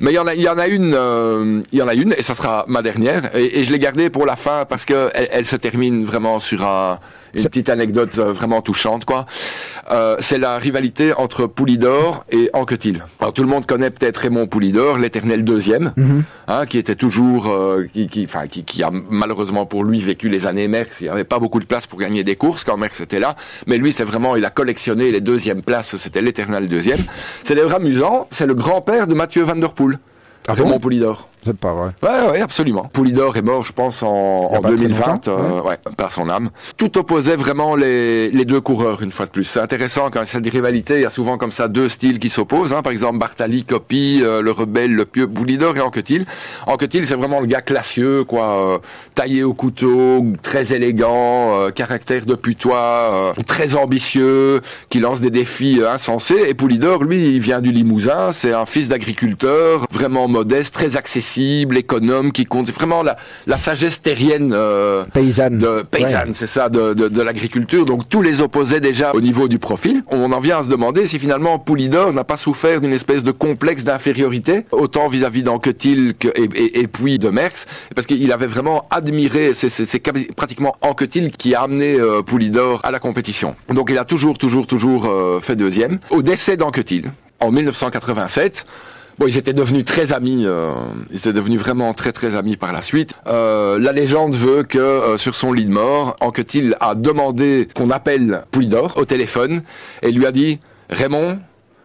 Mais 0.00 0.10
il 0.12 0.14
y 0.14 0.18
en 0.18 0.26
a, 0.26 0.34
il 0.34 0.42
y 0.42 0.48
en 0.48 0.58
a 0.58 0.66
une, 0.66 0.94
euh, 0.94 1.62
il 1.72 1.78
y 1.78 1.82
en 1.82 1.88
a 1.88 1.94
une 1.94 2.12
et 2.16 2.22
ça 2.22 2.34
sera 2.34 2.64
ma 2.68 2.82
dernière 2.82 3.34
et, 3.36 3.64
je 3.64 3.70
l'ai 3.72 3.78
gardée 3.78 4.10
pour 4.10 4.26
la 4.26 4.36
fin 4.36 4.64
parce 4.64 4.84
que 4.84 5.10
elle, 5.14 5.44
se 5.44 5.56
termine 5.56 6.04
vraiment 6.04 6.40
sur 6.40 6.64
un, 6.64 6.98
une 7.34 7.44
petite 7.44 7.68
anecdote 7.68 8.18
euh, 8.18 8.32
vraiment 8.32 8.62
touchante 8.62 9.04
quoi. 9.04 9.26
Euh, 9.90 10.16
c'est 10.20 10.38
la 10.38 10.58
rivalité 10.58 11.12
entre 11.14 11.46
Poulidor 11.46 12.24
et 12.30 12.50
Alors 13.20 13.32
tout 13.32 13.42
le 13.42 13.48
monde 13.48 13.66
connaît 13.66 13.90
peut-être 13.90 14.18
Raymond 14.18 14.46
Poulidor, 14.46 14.98
l'éternel 14.98 15.44
deuxième, 15.44 15.92
Mhm. 15.96 16.24
hein, 16.48 16.66
qui 16.66 16.78
était 16.78 16.94
toujours, 16.94 17.48
euh, 17.48 17.86
qui, 17.92 18.08
qui, 18.08 18.24
enfin, 18.24 18.46
qui, 18.46 18.64
qui 18.64 18.82
a 18.82 18.90
malheureusement 18.92 19.66
pour 19.66 19.84
lui 19.84 20.00
vécu 20.00 20.28
les 20.28 20.46
années 20.46 20.68
Merckx. 20.68 21.00
Il 21.00 21.04
n'y 21.04 21.08
avait 21.10 21.24
pas 21.24 21.38
beaucoup 21.38 21.60
de 21.60 21.64
place 21.64 21.86
pour 21.86 21.98
gagner 21.98 22.24
des 22.24 22.36
courses 22.36 22.64
quand 22.64 22.76
Merckx 22.76 23.00
était 23.02 23.20
là, 23.20 23.36
mais 23.66 23.78
lui 23.78 23.92
c'est 23.92 24.04
vraiment, 24.04 24.36
il 24.36 24.44
a 24.44 24.50
collectionné 24.50 25.10
les 25.12 25.20
deuxièmes 25.20 25.62
places. 25.62 25.96
C'était 25.96 26.22
l'éternel 26.22 26.66
deuxième. 26.66 27.00
C'est 27.44 27.54
d'ailleurs 27.54 27.74
amusant. 27.74 28.28
C'est 28.30 28.46
le 28.46 28.54
grand-père 28.54 29.06
de 29.06 29.14
Mathieu 29.14 29.42
Van 29.42 29.56
Der 29.56 29.72
Poel. 29.72 29.98
Ah 30.48 30.54
bon? 30.54 30.64
Raymond 30.64 30.80
Poulidor. 30.80 31.29
C'est 31.44 31.56
pas 31.56 31.72
vrai. 31.72 31.90
Ouais, 32.02 32.30
ouais, 32.32 32.40
absolument. 32.40 32.90
Poulidor 32.92 33.36
est 33.36 33.42
mort, 33.42 33.64
je 33.64 33.72
pense, 33.72 34.02
en, 34.02 34.08
en 34.08 34.60
pas 34.60 34.68
très 34.68 34.76
2020, 34.76 35.06
longtemps, 35.06 35.38
euh, 35.38 35.62
ouais, 35.62 35.78
par 35.96 36.12
son 36.12 36.28
âme. 36.28 36.50
Tout 36.76 36.98
opposait 36.98 37.36
vraiment 37.36 37.76
les, 37.76 38.30
les 38.30 38.44
deux 38.44 38.60
coureurs, 38.60 39.02
une 39.02 39.10
fois 39.10 39.24
de 39.24 39.30
plus. 39.30 39.44
C'est 39.44 39.60
intéressant, 39.60 40.10
quand 40.10 40.22
c'est 40.26 40.40
des 40.40 40.50
rivalités, 40.50 40.96
il 40.96 41.00
y 41.02 41.06
a 41.06 41.10
souvent 41.10 41.38
comme 41.38 41.52
ça 41.52 41.68
deux 41.68 41.88
styles 41.88 42.18
qui 42.18 42.28
s'opposent. 42.28 42.74
Hein. 42.74 42.82
Par 42.82 42.92
exemple, 42.92 43.18
Bartali, 43.18 43.64
Copy, 43.64 44.20
euh, 44.22 44.42
le 44.42 44.50
rebelle, 44.50 44.92
le 44.92 45.06
pieux, 45.06 45.26
Poulidor 45.26 45.76
et 45.78 45.80
Anquetil. 45.80 46.26
Anquetil, 46.66 47.06
c'est 47.06 47.16
vraiment 47.16 47.40
le 47.40 47.46
gars 47.46 47.62
classieux, 47.62 48.24
quoi, 48.24 48.74
euh, 48.74 48.78
taillé 49.14 49.42
au 49.42 49.54
couteau, 49.54 50.22
très 50.42 50.74
élégant, 50.74 51.58
euh, 51.58 51.70
caractère 51.70 52.26
de 52.26 52.34
putois, 52.34 53.32
euh, 53.38 53.42
très 53.46 53.76
ambitieux, 53.76 54.60
qui 54.90 55.00
lance 55.00 55.20
des 55.22 55.30
défis 55.30 55.80
insensés. 55.88 56.44
Et 56.48 56.54
Poulidor, 56.54 57.02
lui, 57.02 57.28
il 57.36 57.40
vient 57.40 57.60
du 57.60 57.72
Limousin, 57.72 58.32
c'est 58.32 58.52
un 58.52 58.66
fils 58.66 58.88
d'agriculteur, 58.88 59.86
vraiment 59.90 60.28
modeste, 60.28 60.74
très 60.74 60.96
accessible, 60.96 61.29
économe, 61.38 62.32
qui 62.32 62.44
compte. 62.46 62.66
C'est 62.66 62.74
vraiment 62.74 63.02
la, 63.02 63.16
la 63.46 63.56
sagesse 63.56 64.02
terrienne 64.02 64.52
euh, 64.54 65.04
Paysanne. 65.12 65.58
de 65.58 65.82
paysanne, 65.82 66.28
Ouais. 66.30 66.34
c'est 66.34 66.46
ça, 66.46 66.68
de, 66.68 66.94
de, 66.94 67.08
de 67.08 67.22
l'agriculture. 67.22 67.84
Donc 67.84 68.08
tous 68.08 68.22
les 68.22 68.40
opposaient 68.40 68.80
déjà 68.80 69.12
au 69.14 69.20
niveau 69.20 69.48
du 69.48 69.58
profil. 69.58 70.02
On 70.08 70.32
en 70.32 70.40
vient 70.40 70.58
à 70.58 70.64
se 70.64 70.68
demander 70.68 71.06
si 71.06 71.18
finalement 71.18 71.58
Poulidor 71.58 72.12
n'a 72.12 72.24
pas 72.24 72.36
souffert 72.36 72.80
d'une 72.80 72.92
espèce 72.92 73.22
de 73.24 73.30
complexe 73.30 73.84
d'infériorité, 73.84 74.64
autant 74.72 75.08
vis-à-vis 75.08 75.42
d'Anquetil 75.42 76.14
que, 76.18 76.28
et, 76.28 76.48
et, 76.54 76.80
et 76.80 76.86
puis 76.86 77.18
de 77.18 77.28
Merckx, 77.30 77.66
parce 77.94 78.06
qu'il 78.06 78.30
avait 78.32 78.46
vraiment 78.46 78.86
admiré, 78.90 79.52
c'est 79.54 79.68
c'est- 79.68 79.86
c'est 79.86 80.00
pratiquement 80.34 80.76
Anquetil 80.82 81.30
qui 81.32 81.54
a 81.54 81.62
amené 81.62 81.94
euh, 81.98 82.22
Poulidor 82.22 82.80
à 82.84 82.90
la 82.90 82.98
compétition. 82.98 83.54
Donc 83.68 83.88
il 83.90 83.98
a 83.98 84.04
toujours, 84.04 84.38
toujours, 84.38 84.66
toujours 84.66 85.06
euh, 85.06 85.40
fait 85.40 85.56
deuxième. 85.56 85.98
Au 86.10 86.22
décès 86.22 86.56
d'Anquetil, 86.56 87.10
en 87.40 87.50
1987, 87.50 88.64
Bon, 89.20 89.26
ils 89.26 89.36
étaient 89.36 89.52
devenus 89.52 89.84
très 89.84 90.14
amis. 90.14 90.46
euh, 90.46 90.72
ils 91.10 91.18
étaient 91.18 91.34
devenus 91.34 91.60
vraiment 91.60 91.92
très 91.92 92.10
très 92.10 92.36
amis 92.36 92.56
par 92.56 92.72
la 92.72 92.80
suite. 92.80 93.12
Euh, 93.26 93.78
la 93.78 93.92
légende 93.92 94.34
veut 94.34 94.62
que 94.62 94.78
euh, 94.78 95.18
sur 95.18 95.34
son 95.34 95.52
lit 95.52 95.66
de 95.66 95.72
mort, 95.72 96.16
Anquetil 96.22 96.74
a 96.80 96.94
demandé 96.94 97.68
qu'on 97.74 97.90
appelle 97.90 98.44
Poulidor 98.50 98.96
au 98.96 99.04
téléphone 99.04 99.60
et 100.00 100.10
lui 100.10 100.24
a 100.24 100.32
dit 100.32 100.58
Raymond, 100.88 101.38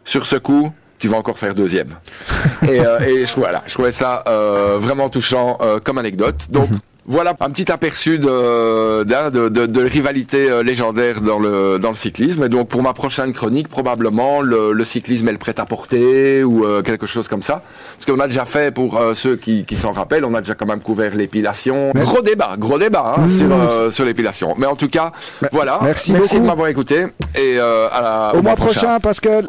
sur 0.06 0.26
ce 0.26 0.38
coup, 0.38 0.72
tu 0.98 1.10
vas 1.10 1.18
encore 1.18 1.38
faire 1.38 1.54
deuxième. 1.54 1.98
et, 2.70 2.80
euh, 2.80 3.00
et 3.00 3.26
je, 3.26 3.36
voilà, 3.36 3.64
je 3.68 3.74
trouvais 3.74 3.92
ça 3.92 4.24
euh, 4.28 4.78
vraiment 4.80 5.10
touchant 5.10 5.58
euh, 5.60 5.80
comme 5.84 5.98
anecdote. 5.98 6.48
Donc 6.52 6.70
voilà 7.08 7.36
un 7.40 7.50
petit 7.52 7.72
aperçu 7.72 8.18
de, 8.20 9.04
de, 9.04 9.50
de, 9.50 9.66
de 9.68 9.84
rivalité 9.84 10.50
euh, 10.50 10.64
légendaire 10.64 11.22
dans 11.22 11.40
le, 11.40 11.78
dans 11.78 11.90
le 11.90 11.96
cyclisme. 11.96 12.44
Et 12.44 12.50
donc 12.50 12.68
pour 12.70 12.82
ma 12.82 12.94
prochaine 12.94 13.32
chronique, 13.34 13.68
probablement 13.68 14.42
le, 14.42 14.72
le 14.74 14.86
cyclisme 14.86 15.28
est 15.28 15.32
le 15.32 15.38
prêt-à-porter 15.38 16.44
ou 16.44 16.66
euh, 16.66 16.82
quelque 16.82 17.06
chose 17.06 17.28
comme 17.28 17.44
ça. 17.44 17.62
Parce 17.98 18.06
qu'on 18.06 18.20
a 18.20 18.28
déjà 18.28 18.46
fait, 18.46 18.74
pour 18.74 18.98
euh, 19.00 19.14
ceux 19.14 19.36
qui, 19.36 19.66
qui 19.66 19.76
s'en 19.76 19.92
rappellent, 19.92 20.26
on 20.26 20.34
a 20.34 20.42
déjà 20.42 20.56
quand 20.56 20.66
même 20.66 20.82
couvert 20.82 21.14
l'épilation. 21.16 21.92
Mais- 21.94 22.02
Gros 22.02 22.22
débat, 22.22 22.56
gros 22.58 22.78
débat 22.80 23.16
hein, 23.18 23.22
Mmh. 23.28 23.38
sur, 23.38 23.48
euh, 23.52 23.92
sur 23.92 24.06
l'épilation. 24.06 24.54
Mais 24.58 24.66
en 24.66 24.76
tout 24.76 24.90
cas, 24.90 25.12
voilà. 25.52 25.80
merci 25.84 26.12
de 26.14 26.18
beaucoup. 26.20 26.40
m'avoir 26.42 26.68
écouté. 26.70 27.06
Et 27.36 27.56
euh, 27.60 27.88
à 27.92 28.02
la, 28.02 28.36
Au 28.36 28.42
mois 28.42 28.56
prochain, 28.56 29.00
Pascal. 29.00 29.46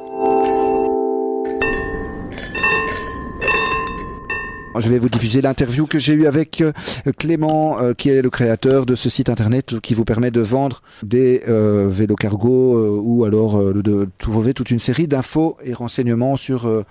Je 4.78 4.88
vais 4.88 4.98
vous 4.98 5.08
diffuser 5.08 5.40
l'interview 5.40 5.86
que 5.86 5.98
j'ai 5.98 6.12
eue 6.12 6.26
avec 6.26 6.60
euh, 6.60 6.72
Clément, 7.18 7.80
euh, 7.80 7.94
qui 7.94 8.10
est 8.10 8.22
le 8.22 8.30
créateur 8.30 8.86
de 8.86 8.94
ce 8.94 9.08
site 9.08 9.28
internet 9.28 9.80
qui 9.80 9.94
vous 9.94 10.04
permet 10.04 10.30
de 10.30 10.40
vendre 10.40 10.82
des 11.02 11.42
euh, 11.48 11.86
vélos 11.88 12.16
cargo 12.16 13.00
ou 13.00 13.24
alors 13.24 13.74
de 13.74 14.08
trouver 14.18 14.54
toute 14.54 14.70
une 14.70 14.78
série 14.78 15.06
d'infos 15.06 15.56
et 15.64 15.72
renseignements 15.72 16.36
sur 16.36 16.84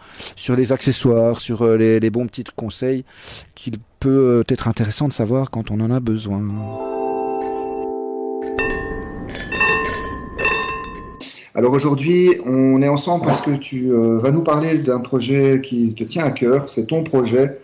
les 0.56 0.72
accessoires, 0.72 1.40
sur 1.40 1.66
les, 1.66 2.10
bons 2.10 2.28
petits 2.28 2.44
conseils 2.56 3.04
qu'il 3.56 3.76
peut 4.00 4.44
être 4.48 4.68
intéressant 4.68 5.08
de 5.08 5.14
savoir 5.14 5.50
quand 5.52 5.72
on 5.72 5.80
en 5.80 5.92
a 5.92 6.00
besoin. 6.00 6.42
Alors 11.56 11.72
aujourd'hui, 11.72 12.38
on 12.46 12.82
est 12.82 12.90
ensemble 12.90 13.26
parce 13.26 13.42
que 13.42 13.52
tu 13.52 13.92
euh, 13.92 14.18
vas 14.20 14.32
nous 14.32 14.44
parler 14.44 14.78
d'un 14.78 15.00
projet 15.00 15.62
qui 15.64 15.94
te 15.94 16.04
tient 16.04 16.26
à 16.26 16.32
cœur. 16.32 16.70
C'est 16.70 16.88
ton 16.88 17.04
projet. 17.04 17.60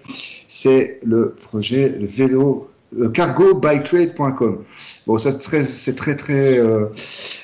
C'est 0.48 1.00
le 1.04 1.32
projet 1.32 1.98
vélo 2.00 2.70
euh, 3.00 3.10
cargobiketrade.com. 3.10 4.60
Bon, 5.08 5.18
c'est 5.18 5.38
très, 5.40 5.64
très 5.94 6.16
très 6.16 6.60
euh, 6.60 6.88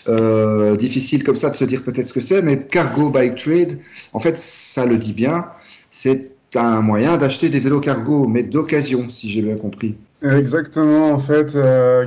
euh, 0.09 0.75
difficile 0.75 1.23
comme 1.23 1.37
ça 1.37 1.49
de 1.49 1.55
se 1.55 1.63
dire 1.63 1.83
peut-être 1.83 2.09
ce 2.09 2.13
que 2.13 2.19
c'est, 2.19 2.41
mais 2.41 2.59
Cargo 2.59 3.09
Bike 3.09 3.35
Trade, 3.35 3.79
en 4.11 4.19
fait, 4.19 4.37
ça 4.37 4.85
le 4.85 4.97
dit 4.97 5.13
bien. 5.13 5.45
C'est 5.89 6.31
un 6.55 6.81
moyen 6.81 7.17
d'acheter 7.17 7.47
des 7.47 7.59
vélos 7.59 7.79
cargo, 7.79 8.27
mais 8.27 8.43
d'occasion, 8.43 9.07
si 9.09 9.29
j'ai 9.29 9.41
bien 9.41 9.57
compris. 9.57 9.95
Exactement, 10.21 11.11
en 11.11 11.19
fait, 11.19 11.53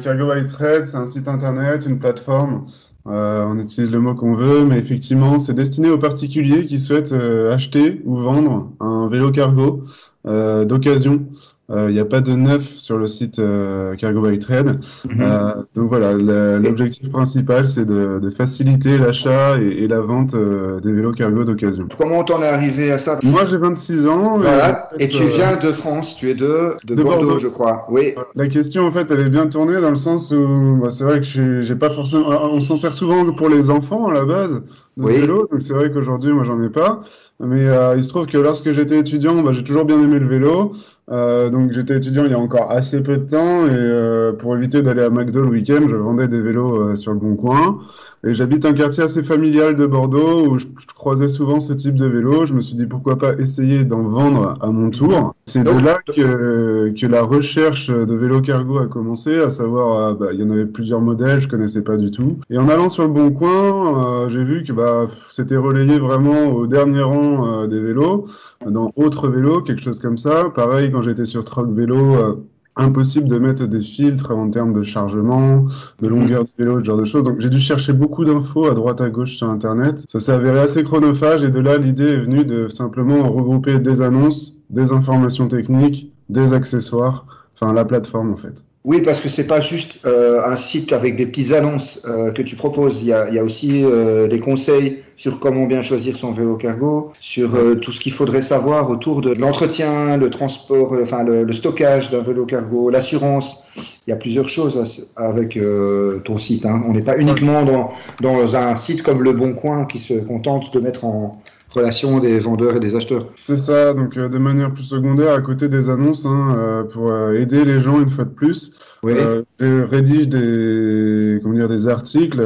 Cargo 0.03 0.35
by 0.35 0.47
Trade, 0.47 0.85
c'est 0.85 0.97
un 0.97 1.07
site 1.07 1.29
internet, 1.29 1.87
une 1.87 1.99
plateforme 1.99 2.67
Euh, 3.07 3.45
on 3.47 3.59
utilise 3.59 3.91
le 3.91 3.99
mot 3.99 4.15
qu'on 4.15 4.35
veut, 4.35 4.65
mais 4.65 4.79
effectivement, 4.79 5.39
c'est 5.39 5.55
destiné 5.55 5.89
aux 5.89 5.99
particuliers 5.99 6.67
qui 6.67 6.79
souhaitent 6.79 7.13
euh, 7.13 7.53
acheter 7.53 8.03
ou 8.05 8.17
vendre 8.17 8.73
un 8.81 9.09
vélo 9.09 9.31
cargo 9.31 9.83
euh, 10.27 10.65
d'occasion. 10.65 11.27
Euh, 11.71 11.87
Il 11.91 11.95
n'y 11.95 12.01
a 12.01 12.05
pas 12.05 12.21
de 12.21 12.33
neuf 12.33 12.63
sur 12.79 12.99
le 12.99 13.07
site 13.07 13.39
euh, 13.39 13.95
Cargo 13.95 14.23
by 14.23 14.39
Trade. 14.39 14.81
Mhm. 15.09 15.21
Euh, 15.21 15.51
donc 15.75 15.89
voilà, 15.89 16.15
l'objectif 16.15 17.11
principal, 17.11 17.67
c'est 17.67 17.85
de, 17.85 18.19
de 18.21 18.31
faciliter 18.31 18.99
l'achat 18.99 19.59
et, 19.61 19.85
et 19.85 19.89
la 19.89 20.01
vente 20.01 20.35
euh, 20.35 20.81
des 20.81 20.93
vélos 20.93 21.13
cargo 21.13 21.45
d'occasion. 21.45 21.87
Comment 21.97 22.25
t'en 22.25 22.43
es 22.43 22.47
arrivé 22.49 22.91
à 22.91 22.99
ça? 22.99 23.19
Moi, 23.23 23.45
j'ai 23.47 23.57
26 23.57 24.07
ans. 24.09 24.39
Voilà. 24.39 24.89
Et 24.99 25.09
tu 25.09 25.23
euh, 25.23 25.27
viens 25.27 25.57
de 25.57 25.73
France, 25.73 26.17
tu 26.17 26.29
es 26.31 26.35
de, 26.35 26.75
de, 26.85 26.95
de 26.95 27.03
Bordeaux, 27.03 27.21
Bordeaux. 27.23 27.39
je 27.39 27.49
crois. 27.49 27.87
Oui. 27.91 28.15
La 28.35 28.49
question, 28.49 28.85
en 28.85 28.91
fait, 28.91 29.11
elle 29.11 29.21
est 29.21 29.31
bien 29.31 29.47
tournée 29.49 29.81
dans 29.81 29.91
le 29.91 29.97
sens 29.97 30.33
où 30.33 30.79
bah, 30.83 30.91
c'est 30.91 31.05
vrai 31.05 31.21
que 31.21 31.63
j'ai 31.63 31.75
pas 31.77 31.91
forcément. 31.91 32.29
alors, 32.29 32.51
On 32.53 32.61
s'en 32.61 32.77
sert 32.77 32.95
souvent 32.95 33.31
pour 33.33 33.49
les 33.49 33.71
enfants 33.71 34.09
à 34.09 34.13
la 34.15 34.25
base 34.25 34.63
de 34.97 35.05
Oui. 35.05 35.15
ce 35.15 35.21
vélo, 35.21 35.49
donc 35.51 35.63
c'est 35.63 35.73
vrai 35.75 35.91
qu'aujourd'hui, 35.91 36.33
moi, 36.33 36.43
j'en 36.45 36.61
ai 36.63 36.69
pas. 36.71 37.01
Mais 37.39 37.67
euh, 37.67 37.95
il 37.97 38.03
se 38.05 38.09
trouve 38.11 38.27
que 38.27 38.37
lorsque 38.39 38.73
j'étais 38.73 38.99
étudiant, 38.99 39.41
bah, 39.43 39.53
j'ai 39.53 39.63
toujours 39.65 39.85
bien 39.85 40.01
aimé 40.03 40.19
le 40.19 40.27
vélo. 40.27 40.73
Euh, 41.11 41.51
donc 41.51 41.73
j'étais 41.73 41.97
étudiant 41.97 42.25
il 42.25 42.31
y 42.31 42.35
a 42.35 42.39
encore 42.39 42.71
assez 42.71 43.03
peu 43.03 43.17
de 43.17 43.27
temps 43.27 43.67
et 43.67 43.71
euh, 43.73 44.33
pour 44.33 44.57
éviter 44.57 44.81
d'aller 44.81 45.03
à 45.03 45.11
McDo 45.11 45.43
le 45.43 45.49
week-end, 45.49 45.81
je 45.89 45.97
vendais 45.97 46.29
des 46.29 46.41
vélos 46.41 46.81
euh, 46.81 46.97
sur 46.97 47.13
le 47.13 47.19
bon 47.19 47.35
coin. 47.35 47.79
Et 48.23 48.35
j'habite 48.35 48.67
un 48.67 48.75
quartier 48.75 49.03
assez 49.03 49.23
familial 49.23 49.75
de 49.75 49.87
Bordeaux 49.87 50.47
où 50.47 50.59
je, 50.59 50.67
je 50.79 50.87
croisais 50.95 51.29
souvent 51.29 51.59
ce 51.59 51.73
type 51.73 51.95
de 51.95 52.07
vélo. 52.07 52.45
Je 52.45 52.53
me 52.53 52.61
suis 52.61 52.75
dit 52.75 52.85
pourquoi 52.85 53.19
pas 53.19 53.35
essayer 53.39 53.85
d'en 53.85 54.09
vendre 54.09 54.59
à 54.61 54.71
mon 54.71 54.91
tour. 54.91 55.35
C'est 55.47 55.65
de 55.65 55.71
là 55.71 55.99
que, 56.07 56.91
que 56.91 57.07
la 57.07 57.23
recherche 57.23 57.89
de 57.89 58.15
vélo 58.15 58.43
cargo 58.43 58.79
a 58.79 58.87
commencé, 58.87 59.39
à 59.39 59.51
savoir, 59.51 59.97
euh, 59.97 60.15
bah, 60.15 60.27
il 60.33 60.41
y 60.41 60.45
en 60.45 60.51
avait 60.51 60.67
plusieurs 60.67 61.01
modèles, 61.01 61.41
je 61.41 61.49
connaissais 61.49 61.83
pas 61.83 61.97
du 61.97 62.11
tout. 62.11 62.37
Et 62.51 62.59
en 62.59 62.69
allant 62.69 62.91
sur 62.91 63.05
le 63.05 63.13
bon 63.13 63.31
coin, 63.31 64.25
euh, 64.25 64.29
j'ai 64.29 64.43
vu 64.43 64.63
que 64.63 64.73
bah, 64.73 65.07
c'était 65.31 65.57
relayé 65.57 65.99
vraiment 65.99 66.49
au 66.49 66.67
dernier 66.67 67.03
rang 67.03 67.63
euh, 67.63 67.67
des 67.67 67.81
vélos, 67.81 68.25
dans 68.67 68.93
autre 68.97 69.29
vélo, 69.29 69.63
quelque 69.63 69.83
chose 69.83 69.99
comme 69.99 70.19
ça. 70.19 70.51
Pareil, 70.55 70.91
quand 70.93 71.03
j'étais 71.03 71.25
sur 71.25 71.45
Troc 71.45 71.73
Vélo, 71.73 72.15
euh, 72.17 72.35
impossible 72.81 73.29
de 73.29 73.39
mettre 73.39 73.67
des 73.67 73.81
filtres 73.81 74.31
en 74.31 74.51
termes 74.51 74.73
de 74.73 74.83
chargement, 74.83 75.65
de 76.01 76.09
longueur 76.09 76.45
du 76.45 76.51
vélo, 76.59 76.81
ce 76.81 76.85
genre 76.85 76.99
de 76.99 77.05
choses. 77.05 77.25
Donc 77.25 77.41
j'ai 77.41 77.51
dû 77.51 77.59
chercher 77.59 77.93
beaucoup 77.93 78.25
d'infos 78.25 78.67
à 78.67 78.75
droite 78.75 79.01
à 79.01 79.11
gauche 79.11 79.37
sur 79.37 79.49
Internet. 79.49 80.05
Ça 80.09 80.19
s'est 80.19 80.33
avéré 80.33 80.61
assez 80.61 80.83
chronophage 80.83 81.45
et 81.45 81.51
de 81.51 81.61
là 81.61 81.79
l'idée 81.79 82.09
est 82.09 82.21
venue 82.21 82.45
de 82.45 82.69
simplement 82.69 83.31
regrouper 83.31 83.79
des 83.79 84.01
annonces, 84.03 84.59
des 84.71 84.93
informations 84.93 85.49
techniques, 85.49 86.13
des 86.29 86.53
accessoires, 86.53 87.27
enfin 87.55 87.73
la 87.73 87.85
plateforme 87.85 88.33
en 88.33 88.37
fait. 88.37 88.65
Oui, 88.83 89.03
parce 89.03 89.21
que 89.21 89.29
c'est 89.29 89.47
pas 89.47 89.61
juste 89.61 90.01
euh, 90.07 90.43
un 90.43 90.57
site 90.57 90.95
avec 90.95 91.15
des 91.15 91.27
petites 91.27 91.53
annonces 91.53 92.01
euh, 92.09 92.33
que 92.33 92.41
tu 92.41 92.57
proposes. 92.57 93.03
Il 93.03 93.09
y 93.09 93.13
a, 93.13 93.29
il 93.29 93.35
y 93.35 93.39
a 93.39 93.45
aussi 93.45 93.85
euh, 93.85 94.27
des 94.27 94.41
conseils 94.41 95.03
sur 95.19 95.39
comment 95.39 95.67
bien 95.67 95.83
choisir 95.83 96.17
son 96.17 96.31
vélo 96.31 96.57
cargo, 96.57 97.13
sur 97.21 97.55
euh, 97.57 97.75
tout 97.75 97.93
ce 97.93 98.01
qu'il 98.01 98.13
faudrait 98.13 98.41
savoir 98.41 98.89
autour 98.89 99.21
de 99.21 99.35
l'entretien, 99.35 100.17
le 100.17 100.31
transport, 100.31 100.97
enfin 101.03 101.25
le, 101.25 101.45
le 101.45 101.53
stockage 101.53 102.11
d'un 102.11 102.23
vélo 102.23 102.47
cargo, 102.47 102.89
l'assurance. 102.89 103.65
Il 103.77 104.11
y 104.11 104.13
a 104.15 104.17
plusieurs 104.17 104.49
choses 104.49 105.11
avec 105.15 105.59
euh, 105.59 106.21
ton 106.21 106.39
site. 106.39 106.65
Hein. 106.65 106.83
On 106.89 106.95
n'est 106.95 107.03
pas 107.03 107.19
uniquement 107.19 107.65
dans, 107.65 107.91
dans 108.23 108.57
un 108.57 108.75
site 108.77 109.03
comme 109.03 109.23
Le 109.23 109.35
Bon 109.35 109.53
Coin 109.53 109.85
qui 109.85 109.99
se 109.99 110.15
contente 110.15 110.73
de 110.73 110.81
mettre 110.81 111.05
en 111.05 111.43
relation 111.71 112.19
des 112.21 112.39
vendeurs 112.41 112.77
et 112.77 112.81
des 112.81 112.95
acheteurs. 112.97 113.27
C'est 113.39 113.57
ça, 113.57 113.95
donc 113.95 114.17
euh, 114.17 114.29
de 114.29 114.39
manière 114.39 114.73
plus 114.73 114.83
secondaire, 114.85 115.35
à 115.35 115.41
côté 115.41 115.69
des 115.69 115.89
annonces, 115.91 116.27
hein, 116.27 116.55
euh, 116.57 116.83
pour 116.85 117.11
euh, 117.11 117.33
aider 117.33 117.65
les 117.65 117.81
gens 117.81 118.01
une 118.01 118.09
fois 118.11 118.25
de 118.25 118.31
plus, 118.31 118.73
Oui. 119.03 119.15
euh, 119.17 119.43
je 119.61 119.83
rédige 119.85 120.29
des, 120.29 121.39
comment 121.43 121.55
dire, 121.55 121.69
des 121.69 121.89
articles 121.89 122.41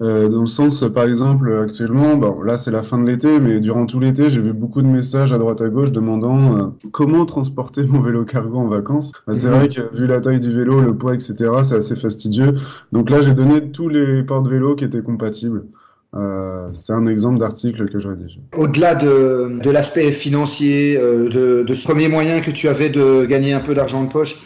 euh, 0.00 0.28
dans 0.28 0.40
le 0.40 0.46
sens, 0.46 0.84
par 0.94 1.04
exemple, 1.04 1.52
actuellement, 1.62 2.16
bon, 2.16 2.42
là 2.42 2.56
c'est 2.56 2.70
la 2.70 2.82
fin 2.82 2.98
de 2.98 3.06
l'été, 3.06 3.38
mais 3.40 3.60
durant 3.60 3.86
tout 3.86 4.00
l'été, 4.00 4.30
j'ai 4.30 4.40
vu 4.40 4.52
beaucoup 4.52 4.82
de 4.82 4.86
messages 4.88 5.32
à 5.32 5.38
droite 5.38 5.60
à 5.60 5.68
gauche 5.68 5.92
demandant 5.92 6.56
euh, 6.58 6.66
comment 6.92 7.24
transporter 7.26 7.86
mon 7.86 8.00
vélo 8.00 8.24
cargo 8.24 8.58
en 8.58 8.68
vacances. 8.68 9.12
Bah, 9.26 9.34
c'est 9.34 9.48
Mhm. 9.50 9.54
vrai 9.56 9.68
que 9.68 9.94
vu 9.96 10.06
la 10.06 10.20
taille 10.20 10.40
du 10.40 10.50
vélo, 10.50 10.80
le 10.80 10.96
poids, 10.96 11.14
etc., 11.14 11.50
c'est 11.62 11.76
assez 11.76 11.96
fastidieux. 11.96 12.54
Donc 12.92 13.10
là, 13.10 13.20
j'ai 13.20 13.34
donné 13.34 13.70
tous 13.70 13.88
les 13.88 14.22
porte-vélos 14.22 14.76
qui 14.76 14.84
étaient 14.84 15.02
compatibles. 15.02 15.64
Euh, 16.16 16.68
c'est 16.72 16.92
un 16.92 17.06
exemple 17.06 17.38
d'article 17.38 17.88
que 17.88 17.98
je 17.98 18.08
rédige. 18.08 18.38
Au-delà 18.56 18.94
de, 18.94 19.70
l'aspect 19.70 20.12
financier, 20.12 20.96
euh, 20.96 21.64
de 21.64 21.74
ce 21.74 21.84
premier 21.84 22.08
moyen 22.08 22.40
que 22.40 22.50
tu 22.50 22.68
avais 22.68 22.88
de 22.88 23.24
gagner 23.24 23.52
un 23.52 23.60
peu 23.60 23.74
d'argent 23.74 24.04
de 24.04 24.08
poche 24.08 24.36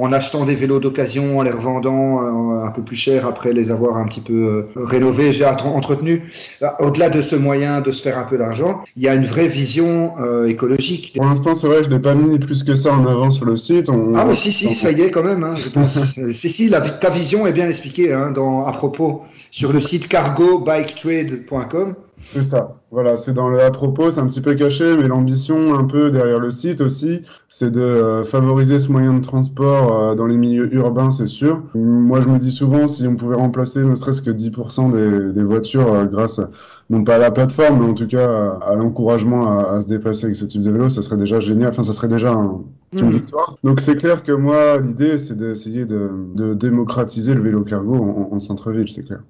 en 0.00 0.12
achetant 0.12 0.44
des 0.44 0.54
vélos 0.54 0.78
d'occasion, 0.78 1.38
en 1.38 1.42
les 1.42 1.50
revendant 1.50 2.22
euh, 2.22 2.64
un 2.64 2.70
peu 2.70 2.82
plus 2.82 2.94
cher 2.96 3.26
après 3.26 3.52
les 3.52 3.70
avoir 3.72 3.96
un 3.96 4.06
petit 4.06 4.20
peu 4.20 4.32
euh, 4.76 4.84
rénovés, 4.84 5.32
j'ai 5.32 5.44
entre- 5.44 5.66
entretenu. 5.66 6.22
Là, 6.60 6.76
Au-delà 6.80 7.10
de 7.10 7.20
ce 7.20 7.34
moyen 7.34 7.80
de 7.80 7.90
se 7.90 8.00
faire 8.02 8.16
un 8.16 8.22
peu 8.22 8.38
d'argent, 8.38 8.80
il 8.96 9.02
y 9.02 9.08
a 9.08 9.14
une 9.14 9.24
vraie 9.24 9.48
vision 9.48 10.12
euh, 10.20 10.46
écologique. 10.46 11.12
Pour 11.16 11.24
l'instant, 11.24 11.54
c'est 11.54 11.66
vrai, 11.66 11.82
je 11.82 11.90
l'ai 11.90 11.98
pas 11.98 12.14
mis 12.14 12.38
plus 12.38 12.62
que 12.62 12.76
ça 12.76 12.92
en 12.94 13.06
avant 13.06 13.30
sur 13.30 13.44
le 13.44 13.56
site. 13.56 13.88
On... 13.88 14.14
Ah 14.14 14.24
mais 14.24 14.36
si, 14.36 14.52
si, 14.52 14.74
ça 14.76 14.92
y 14.92 15.00
est 15.02 15.10
quand 15.10 15.24
même, 15.24 15.42
hein, 15.42 15.56
je 15.56 15.68
pense. 15.68 15.96
Euh, 16.18 16.28
si, 16.32 16.48
si, 16.48 16.68
la, 16.68 16.80
ta 16.80 17.10
vision 17.10 17.46
est 17.46 17.52
bien 17.52 17.68
expliquée 17.68 18.12
hein, 18.12 18.30
dans, 18.30 18.64
à 18.64 18.72
propos 18.72 19.22
sur 19.50 19.72
le 19.72 19.80
site 19.80 20.06
cargobiketrade.com. 20.08 21.94
C'est 22.20 22.42
ça. 22.42 22.82
Voilà, 22.90 23.16
c'est 23.16 23.32
dans 23.32 23.48
le 23.48 23.60
à 23.60 23.70
propos, 23.70 24.10
c'est 24.10 24.18
un 24.20 24.26
petit 24.26 24.40
peu 24.40 24.54
caché, 24.54 24.96
mais 24.96 25.06
l'ambition 25.06 25.74
un 25.78 25.84
peu 25.84 26.10
derrière 26.10 26.40
le 26.40 26.50
site 26.50 26.80
aussi, 26.80 27.20
c'est 27.48 27.70
de 27.70 27.80
euh, 27.80 28.24
favoriser 28.24 28.80
ce 28.80 28.90
moyen 28.90 29.14
de 29.14 29.20
transport 29.22 29.94
euh, 29.96 30.14
dans 30.16 30.26
les 30.26 30.36
milieux 30.36 30.72
urbains, 30.74 31.12
c'est 31.12 31.26
sûr. 31.26 31.62
Moi, 31.74 32.20
je 32.20 32.28
me 32.28 32.38
dis 32.38 32.50
souvent, 32.50 32.88
si 32.88 33.06
on 33.06 33.14
pouvait 33.14 33.36
remplacer 33.36 33.84
ne 33.84 33.94
serait-ce 33.94 34.20
que 34.22 34.30
10% 34.30 34.90
des, 34.90 35.32
des 35.32 35.44
voitures 35.44 35.92
euh, 35.92 36.04
grâce, 36.06 36.40
à- 36.40 36.50
non 36.90 37.04
pas 37.04 37.16
à 37.16 37.18
la 37.18 37.30
plateforme, 37.30 37.80
mais 37.80 37.86
en 37.90 37.94
tout 37.94 38.08
cas 38.08 38.28
à, 38.28 38.70
à 38.72 38.74
l'encouragement 38.74 39.52
à, 39.56 39.74
à 39.76 39.80
se 39.80 39.86
déplacer 39.86 40.24
avec 40.24 40.36
ce 40.36 40.44
type 40.46 40.62
de 40.62 40.70
vélo, 40.72 40.88
ça 40.88 41.02
serait 41.02 41.18
déjà 41.18 41.38
génial. 41.38 41.68
Enfin, 41.68 41.84
ça 41.84 41.92
serait 41.92 42.08
déjà 42.08 42.32
un- 42.32 42.64
une 43.00 43.10
Mhm. 43.10 43.12
victoire. 43.12 43.56
Donc, 43.62 43.80
c'est 43.80 43.96
clair 43.96 44.22
que 44.24 44.32
moi, 44.32 44.78
l'idée, 44.80 45.18
c'est 45.18 45.36
d'essayer 45.36 45.84
de, 45.86 46.10
de 46.34 46.54
démocratiser 46.54 47.34
le 47.34 47.42
vélo 47.42 47.62
cargo 47.62 47.94
en, 47.96 48.32
en 48.34 48.40
centre-ville, 48.40 48.88
c'est 48.88 49.04
clair. 49.04 49.20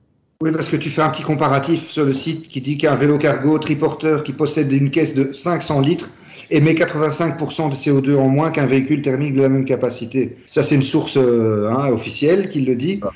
Oui, 0.40 0.53
parce 0.53 0.68
que 0.68 0.77
tu 0.77 0.88
fais 0.88 1.03
un 1.03 1.09
petit 1.09 1.24
comparatif 1.24 1.88
sur 1.90 2.05
le 2.05 2.14
site 2.14 2.46
qui 2.46 2.61
dit 2.61 2.79
qu'un 2.79 2.94
vélo 2.94 3.18
cargo 3.18 3.59
triporteur 3.59 4.22
qui 4.22 4.33
possède 4.33 4.70
une 4.70 4.88
caisse 4.88 5.16
de 5.16 5.33
500 5.33 5.81
litres 5.81 6.11
émet 6.51 6.74
85% 6.74 7.70
de 7.70 7.74
CO2 7.74 8.16
en 8.16 8.29
moins 8.29 8.53
qu'un 8.53 8.66
véhicule 8.66 9.03
thermique 9.03 9.35
de 9.35 9.42
la 9.42 9.48
même 9.48 9.64
capacité. 9.64 10.37
Ça, 10.53 10.62
c'est 10.62 10.77
une 10.77 10.85
source 10.85 11.16
euh, 11.16 11.68
hein, 11.68 11.90
officielle 11.90 12.51
qui 12.51 12.61
le 12.61 12.77
dit. 12.77 13.01
Ah. 13.03 13.11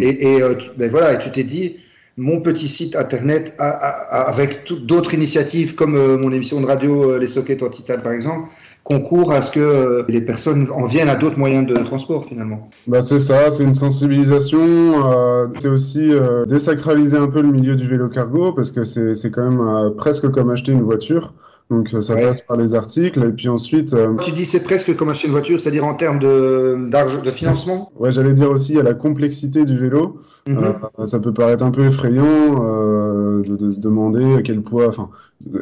Et, 0.00 0.34
et, 0.34 0.40
euh, 0.40 0.54
tu, 0.54 0.68
ben 0.76 0.88
voilà, 0.88 1.14
et 1.14 1.18
tu 1.18 1.32
t'es 1.32 1.42
dit, 1.42 1.78
mon 2.16 2.40
petit 2.40 2.68
site 2.68 2.94
internet, 2.94 3.56
a- 3.58 3.68
a- 3.70 4.20
a- 4.20 4.28
avec 4.28 4.72
d'autres 4.72 5.14
initiatives 5.14 5.74
comme 5.74 5.96
euh, 5.96 6.16
mon 6.16 6.30
émission 6.30 6.60
de 6.60 6.66
radio 6.66 7.10
euh, 7.10 7.18
Les 7.18 7.26
Sockets 7.26 7.64
en 7.64 7.70
titane, 7.70 8.02
par 8.02 8.12
exemple, 8.12 8.50
concourt 8.88 9.32
à 9.32 9.42
ce 9.42 9.52
que 9.52 9.60
euh, 9.60 10.02
les 10.08 10.22
personnes 10.22 10.66
en 10.72 10.86
viennent 10.86 11.10
à 11.10 11.16
d'autres 11.16 11.38
moyens 11.38 11.66
de 11.66 11.74
transport 11.74 12.24
finalement. 12.24 12.68
Bah 12.86 13.02
c'est 13.02 13.18
ça, 13.18 13.50
c'est 13.50 13.64
une 13.64 13.74
sensibilisation. 13.74 14.58
euh, 14.58 15.46
c'est 15.58 15.68
aussi 15.68 16.10
euh, 16.10 16.46
désacraliser 16.46 17.18
un 17.18 17.28
peu 17.28 17.42
le 17.42 17.48
milieu 17.48 17.76
du 17.76 17.86
vélo 17.86 18.08
cargo 18.08 18.52
parce 18.52 18.70
que 18.70 18.84
c'est 18.84 19.30
quand 19.30 19.50
même 19.50 19.60
euh, 19.60 19.90
presque 19.90 20.30
comme 20.30 20.48
acheter 20.50 20.72
une 20.72 20.82
voiture. 20.82 21.34
Donc 21.70 21.90
ça, 21.90 22.00
ça 22.00 22.14
Ouais. 22.14 22.22
passe 22.22 22.40
par 22.40 22.56
les 22.56 22.74
articles 22.74 23.22
et 23.22 23.32
puis 23.32 23.48
ensuite, 23.48 23.92
euh, 23.92 24.16
Tu 24.22 24.30
dis 24.32 24.46
c'est 24.46 24.60
presque 24.62 24.96
comme 24.96 25.10
acheter 25.10 25.26
une 25.26 25.32
voiture, 25.32 25.60
c'est-à-dire 25.60 25.84
en 25.84 25.94
termes 25.94 26.18
de, 26.18 26.88
d'argent, 26.88 27.20
de 27.20 27.30
financement? 27.30 27.92
Ouais, 27.98 28.10
j'allais 28.10 28.32
dire 28.32 28.50
aussi 28.50 28.72
il 28.72 28.76
y 28.76 28.80
a 28.80 28.82
la 28.82 28.94
complexité 28.94 29.64
du 29.66 29.76
vélo. 29.76 30.16
Mhm. 30.48 30.58
Euh, 30.98 31.06
ça 31.06 31.20
peut 31.20 31.34
paraître 31.34 31.62
un 31.64 31.70
peu 31.70 31.84
effrayant 31.84 32.24
euh, 32.26 33.42
de, 33.42 33.56
de 33.56 33.70
se 33.70 33.80
demander 33.80 34.34
à 34.36 34.42
quel 34.42 34.62
poids, 34.62 34.88
enfin 34.88 35.10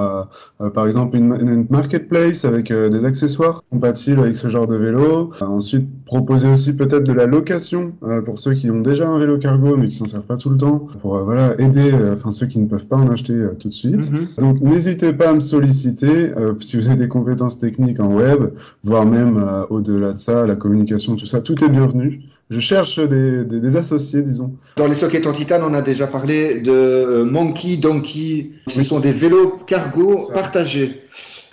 euh, 0.61 0.69
par 0.73 0.87
exemple, 0.87 1.17
une, 1.17 1.33
une 1.41 1.67
marketplace 1.69 2.45
avec 2.45 2.71
des 2.71 3.05
accessoires 3.05 3.63
compatibles 3.71 4.21
avec 4.21 4.35
ce 4.35 4.47
genre 4.47 4.67
de 4.67 4.75
vélo. 4.75 5.29
Ensuite, 5.41 5.87
proposer 6.05 6.47
aussi 6.49 6.73
peut-être 6.75 7.03
de 7.03 7.13
la 7.13 7.25
location 7.25 7.93
pour 8.25 8.39
ceux 8.39 8.53
qui 8.53 8.71
ont 8.71 8.81
déjà 8.81 9.07
un 9.07 9.19
vélo 9.19 9.37
cargo 9.37 9.75
mais 9.77 9.87
qui 9.89 9.95
s'en 9.95 10.05
servent 10.07 10.25
pas 10.25 10.37
tout 10.37 10.49
le 10.49 10.57
temps, 10.57 10.87
pour 11.01 11.17
voilà 11.23 11.59
aider, 11.59 11.91
enfin 12.13 12.31
ceux 12.31 12.47
qui 12.47 12.59
ne 12.59 12.65
peuvent 12.67 12.87
pas 12.87 12.97
en 12.97 13.07
acheter 13.09 13.33
tout 13.59 13.67
de 13.69 13.73
suite. 13.73 14.11
Donc 14.39 14.59
n'hésitez 14.61 15.13
pas 15.13 15.29
à 15.29 15.33
me 15.33 15.39
solliciter 15.39 16.31
si 16.59 16.77
vous 16.77 16.87
avez 16.87 16.97
des 16.97 17.07
compétences 17.07 17.57
techniques 17.59 17.99
en 17.99 18.11
web, 18.13 18.51
voire 18.83 19.05
même 19.05 19.43
au-delà 19.69 20.13
de 20.13 20.17
ça, 20.17 20.45
la 20.47 20.55
communication, 20.69 21.15
tout 21.15 21.25
ça, 21.25 21.41
tout 21.41 21.63
est 21.63 21.69
bienvenu. 21.69 22.21
Je 22.49 22.59
cherche 22.59 22.99
des, 22.99 23.43
des, 23.43 23.59
des 23.59 23.75
associés, 23.75 24.21
disons. 24.21 24.53
Dans 24.77 24.87
les 24.87 24.95
sockets 24.95 25.25
en 25.27 25.33
titane, 25.33 25.61
on 25.63 25.73
a 25.73 25.81
déjà 25.81 26.07
parlé 26.07 26.61
de 26.61 26.71
euh, 26.71 27.25
Monkey 27.25 27.77
Donkey. 27.77 28.51
Ce 28.67 28.83
sont 28.83 28.99
des 28.99 29.11
vélos 29.11 29.57
cargo 29.65 30.19
partagés. 30.33 31.01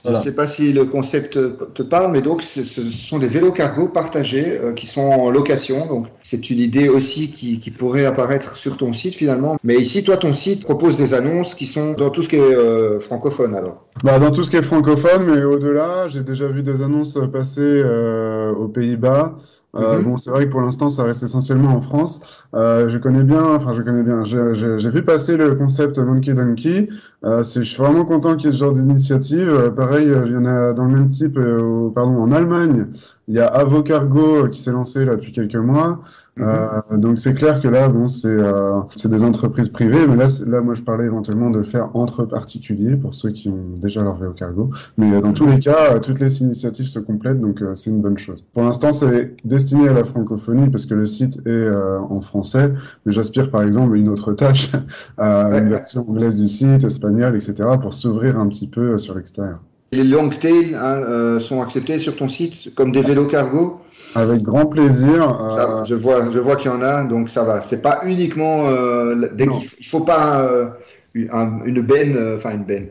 Voilà. 0.07 0.21
Je 0.21 0.25
ne 0.25 0.31
sais 0.31 0.37
pas 0.37 0.47
si 0.47 0.73
le 0.73 0.85
concept 0.85 1.38
te 1.75 1.83
parle, 1.83 2.12
mais 2.12 2.23
donc 2.23 2.42
ce, 2.42 2.62
ce 2.62 2.88
sont 2.90 3.19
des 3.19 3.27
vélos 3.27 3.51
cargo 3.51 3.88
partagés 3.88 4.59
euh, 4.61 4.73
qui 4.73 4.87
sont 4.87 5.03
en 5.03 5.31
location. 5.31 5.87
Donc 5.87 6.07
c'est 6.23 6.49
une 6.49 6.61
idée 6.61 6.88
aussi 6.88 7.31
qui, 7.31 7.59
qui 7.59 7.71
pourrait 7.73 8.05
apparaître 8.05 8.57
sur 8.57 8.77
ton 8.77 8.92
site 8.92 9.14
finalement. 9.16 9.57
Mais 9.64 9.77
ici, 9.77 10.05
toi, 10.05 10.16
ton 10.16 10.33
site 10.33 10.62
propose 10.62 10.97
des 10.97 11.12
annonces 11.12 11.55
qui 11.57 11.66
sont 11.66 11.92
dans 11.92 12.11
tout 12.11 12.23
ce 12.23 12.29
qui 12.29 12.37
est 12.37 12.40
euh, 12.40 13.01
francophone 13.01 13.55
alors. 13.55 13.87
Bah, 14.05 14.19
dans 14.19 14.31
tout 14.31 14.45
ce 14.45 14.51
qui 14.51 14.57
est 14.57 14.62
francophone, 14.62 15.27
mais 15.27 15.42
au-delà, 15.42 16.07
j'ai 16.07 16.23
déjà 16.23 16.47
vu 16.47 16.62
des 16.62 16.83
annonces 16.83 17.19
passer 17.33 17.61
euh, 17.61 18.53
aux 18.53 18.69
Pays-Bas. 18.69 19.35
Euh, 19.75 19.99
Mhm. 19.99 20.05
Bon, 20.05 20.16
c'est 20.16 20.31
vrai 20.31 20.47
que 20.47 20.51
pour 20.51 20.61
l'instant, 20.61 20.88
ça 20.88 21.05
reste 21.05 21.23
essentiellement 21.23 21.71
en 21.71 21.81
France. 21.81 22.45
Euh, 22.55 22.88
je 22.88 22.99
connais 22.99 23.23
bien, 23.23 23.45
enfin, 23.45 23.73
je 23.75 23.83
connais 23.83 24.03
bien. 24.03 24.25
J'ai 24.25 24.88
vu 24.88 25.05
passer 25.05 25.37
le 25.37 25.55
concept 25.55 25.99
Monkey 25.99 26.33
Donkey. 26.33 26.88
Euh, 27.27 27.43
je 27.43 27.62
suis 27.62 27.77
vraiment 27.83 28.05
content 28.05 28.37
qu'il 28.37 28.47
y 28.47 28.49
ait 28.51 28.53
ce 28.53 28.59
genre 28.59 28.73
d'initiative. 28.73 29.49
Euh, 29.49 29.71
pareil, 29.71 30.09
euh, 30.09 30.23
il 30.27 30.33
y 30.33 30.37
en 30.37 30.45
a 30.45 30.73
dans 30.73 30.85
le 30.85 30.95
même 30.97 31.09
type, 31.09 31.37
au- 31.37 31.91
pardon, 31.91 32.12
en 32.21 32.31
Allemagne. 32.31 32.87
Il 33.29 33.35
y 33.35 33.41
a 33.41 33.47
Avocargo 33.49 34.49
qui 34.49 34.61
s'est 34.61 34.71
lancé 34.71 35.05
là 35.05 35.17
depuis 35.17 35.33
quelques 35.33 35.57
mois. 35.57 36.01
Euh, 36.39 36.69
donc 36.93 37.19
c'est 37.19 37.33
clair 37.35 37.61
que 37.62 37.67
là, 37.67 37.89
bon, 37.89 38.09
c'est 38.09 39.09
des 39.09 39.25
entreprises 39.25 39.71
privées, 39.71 40.07
mais 40.07 40.15
là, 40.17 40.27
là, 40.47 40.61
moi, 40.61 40.75
je 40.75 40.83
parlais 40.83 41.07
éventuellement 41.07 41.51
de 41.51 41.57
le 41.59 41.65
faire 41.65 41.91
entre 41.95 42.25
particuliers 42.25 42.95
pour 42.95 43.15
ceux 43.15 43.31
qui 43.31 43.49
ont 43.49 43.73
déjà 43.81 44.03
leur 44.03 44.17
vélo 44.19 44.33
cargo. 44.33 44.71
Mais 44.97 45.19
dans 45.21 45.33
tous 45.33 45.47
les 45.47 45.59
cas, 45.59 45.99
toutes 45.99 46.21
les 46.21 46.43
initiatives 46.43 46.87
se 46.87 47.01
complètent, 47.01 47.41
donc 47.41 47.65
c'est 47.75 47.91
une 47.91 48.01
bonne 48.03 48.19
chose. 48.19 48.45
Pour 48.53 48.62
l'instant, 48.62 48.93
c'est 48.93 49.35
destiné 49.45 49.89
à 49.89 49.93
la 49.95 50.05
francophonie 50.05 50.69
parce 50.69 50.87
que 50.87 50.95
le 50.95 51.07
site 51.07 51.41
est 51.47 51.69
en 51.71 52.21
français, 52.21 52.73
mais 53.07 53.12
j'aspire 53.12 53.51
par 53.51 53.62
exemple 53.62 53.97
une 53.97 54.09
autre 54.11 54.33
tâche, 54.35 54.71
à 55.19 55.59
une 55.59 55.71
version 55.71 56.09
anglaise 56.09 56.41
du 56.41 56.49
site, 56.49 56.85
espagnole, 56.85 57.15
etc., 57.24 57.79
pour 57.81 57.94
s'ouvrir 57.94 58.38
un 58.38 58.48
petit 58.48 58.68
peu 58.68 58.98
sur 58.98 59.14
l'extérieur. 59.14 59.61
Les 59.92 60.05
longtail 60.05 60.74
hein, 60.74 61.00
euh, 61.09 61.40
sont 61.40 61.62
acceptés 61.62 61.98
sur 61.98 62.16
ton 62.16 62.29
site 62.29 62.74
comme 62.74 62.92
des 62.92 63.02
vélos 63.02 63.26
cargo? 63.26 63.81
Avec 64.14 64.42
grand 64.42 64.66
plaisir. 64.66 65.40
euh, 65.40 65.48
Ça, 65.48 65.85
je 65.85 65.94
vois, 65.94 66.31
je 66.31 66.38
vois 66.38 66.57
qu'il 66.57 66.70
y 66.70 66.74
en 66.74 66.83
a, 66.83 67.05
donc 67.05 67.29
ça 67.31 67.44
va. 67.44 67.61
C'est 67.61 67.83
pas 67.83 68.00
uniquement. 68.05 68.66
Euh, 68.68 69.14
f- 69.61 69.74
il 69.79 69.87
faut 69.87 70.00
pas 70.00 70.40
euh, 70.42 70.66
un- 71.33 71.64
une 71.64 71.81
benne, 71.83 72.16
euh, 72.16 72.37
enfin 72.37 72.52
une 72.55 72.64
benne. 72.64 72.88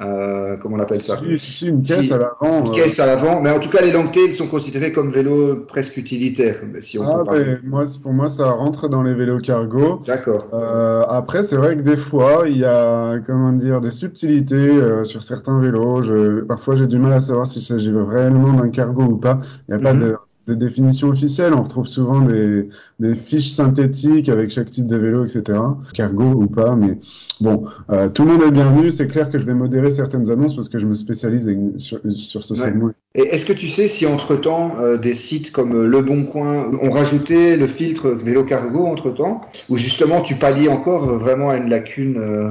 Euh, 0.00 0.56
comment 0.60 0.76
on 0.76 0.80
appelle 0.80 1.00
ça 1.00 1.18
si, 1.18 1.38
si, 1.38 1.68
une 1.68 1.82
caisse 1.82 2.12
à 2.12 2.18
l'avant. 2.18 2.66
Une 2.66 2.68
euh, 2.72 2.74
caisse 2.74 3.00
à 3.00 3.06
l'avant. 3.06 3.40
Mais 3.40 3.50
en 3.50 3.58
tout 3.58 3.68
cas, 3.68 3.82
les 3.82 3.90
longtails 3.90 4.32
sont 4.32 4.46
considérés 4.46 4.92
comme 4.92 5.10
vélos 5.10 5.56
presque 5.66 5.96
utilitaires, 5.96 6.60
si 6.82 6.98
on 6.98 7.02
Ah, 7.04 7.24
ben, 7.24 7.60
moi, 7.64 7.84
pour 8.02 8.12
moi, 8.12 8.28
ça 8.28 8.50
rentre 8.50 8.88
dans 8.88 9.02
les 9.02 9.14
vélos 9.14 9.38
cargo. 9.40 10.00
D'accord. 10.06 10.46
Euh, 10.52 11.02
après, 11.08 11.42
c'est 11.42 11.56
vrai 11.56 11.76
que 11.76 11.82
des 11.82 11.96
fois, 11.96 12.44
il 12.48 12.58
y 12.58 12.64
a, 12.64 13.18
comment 13.26 13.52
dire, 13.52 13.80
des 13.80 13.90
subtilités 13.90 14.54
euh, 14.56 15.02
sur 15.04 15.22
certains 15.22 15.60
vélos. 15.60 16.02
Je, 16.02 16.40
parfois, 16.42 16.76
j'ai 16.76 16.86
du 16.86 16.98
mal 16.98 17.12
à 17.12 17.20
savoir 17.20 17.46
s'il 17.46 17.62
s'agit 17.62 17.92
réellement 17.92 18.52
d'un 18.52 18.68
cargo 18.70 19.02
ou 19.02 19.16
pas. 19.16 19.40
Il 19.68 19.74
n'y 19.74 19.80
a 19.80 19.82
pas 19.82 19.94
Mhm. 19.94 20.00
de, 20.00 20.16
de 20.48 20.54
définition 20.54 21.08
officielle. 21.08 21.52
On 21.54 21.62
retrouve 21.62 21.86
souvent 21.86 22.20
des, 22.20 22.68
des 22.98 23.14
fiches 23.14 23.50
synthétiques 23.50 24.28
avec 24.28 24.50
chaque 24.50 24.70
type 24.70 24.86
de 24.86 24.96
vélo, 24.96 25.24
etc. 25.24 25.58
Cargo 25.94 26.24
ou 26.24 26.46
pas, 26.46 26.74
mais 26.76 26.98
bon, 27.40 27.64
euh, 27.90 28.08
tout 28.08 28.24
le 28.24 28.32
monde 28.32 28.42
est 28.42 28.50
bienvenu. 28.50 28.90
C'est 28.90 29.06
clair 29.08 29.30
que 29.30 29.38
je 29.38 29.44
vais 29.44 29.54
modérer 29.54 29.90
certaines 29.90 30.30
annonces 30.30 30.54
parce 30.54 30.68
que 30.68 30.78
je 30.78 30.86
me 30.86 30.94
spécialise 30.94 31.48
sur, 31.76 32.00
sur 32.16 32.42
ce 32.42 32.54
Ouais. 32.54 32.60
segment. 32.60 32.90
Et 33.14 33.22
est-ce 33.22 33.46
que 33.46 33.52
tu 33.52 33.68
sais 33.68 33.88
si 33.88 34.06
entre-temps, 34.06 34.76
euh, 34.80 34.96
des 34.96 35.14
sites 35.14 35.50
comme 35.50 35.84
Le 35.84 36.02
Bon 36.02 36.24
Coin 36.24 36.70
ont 36.80 36.90
rajouté 36.90 37.56
le 37.56 37.66
filtre 37.66 38.08
vélo 38.10 38.44
cargo 38.44 38.86
entre-temps? 38.86 39.40
Ou 39.68 39.76
justement, 39.76 40.20
tu 40.20 40.34
pallies 40.36 40.68
encore 40.68 41.06
vraiment 41.18 41.50
à 41.50 41.56
une 41.56 41.68
lacune 41.68 42.16
euh, 42.18 42.50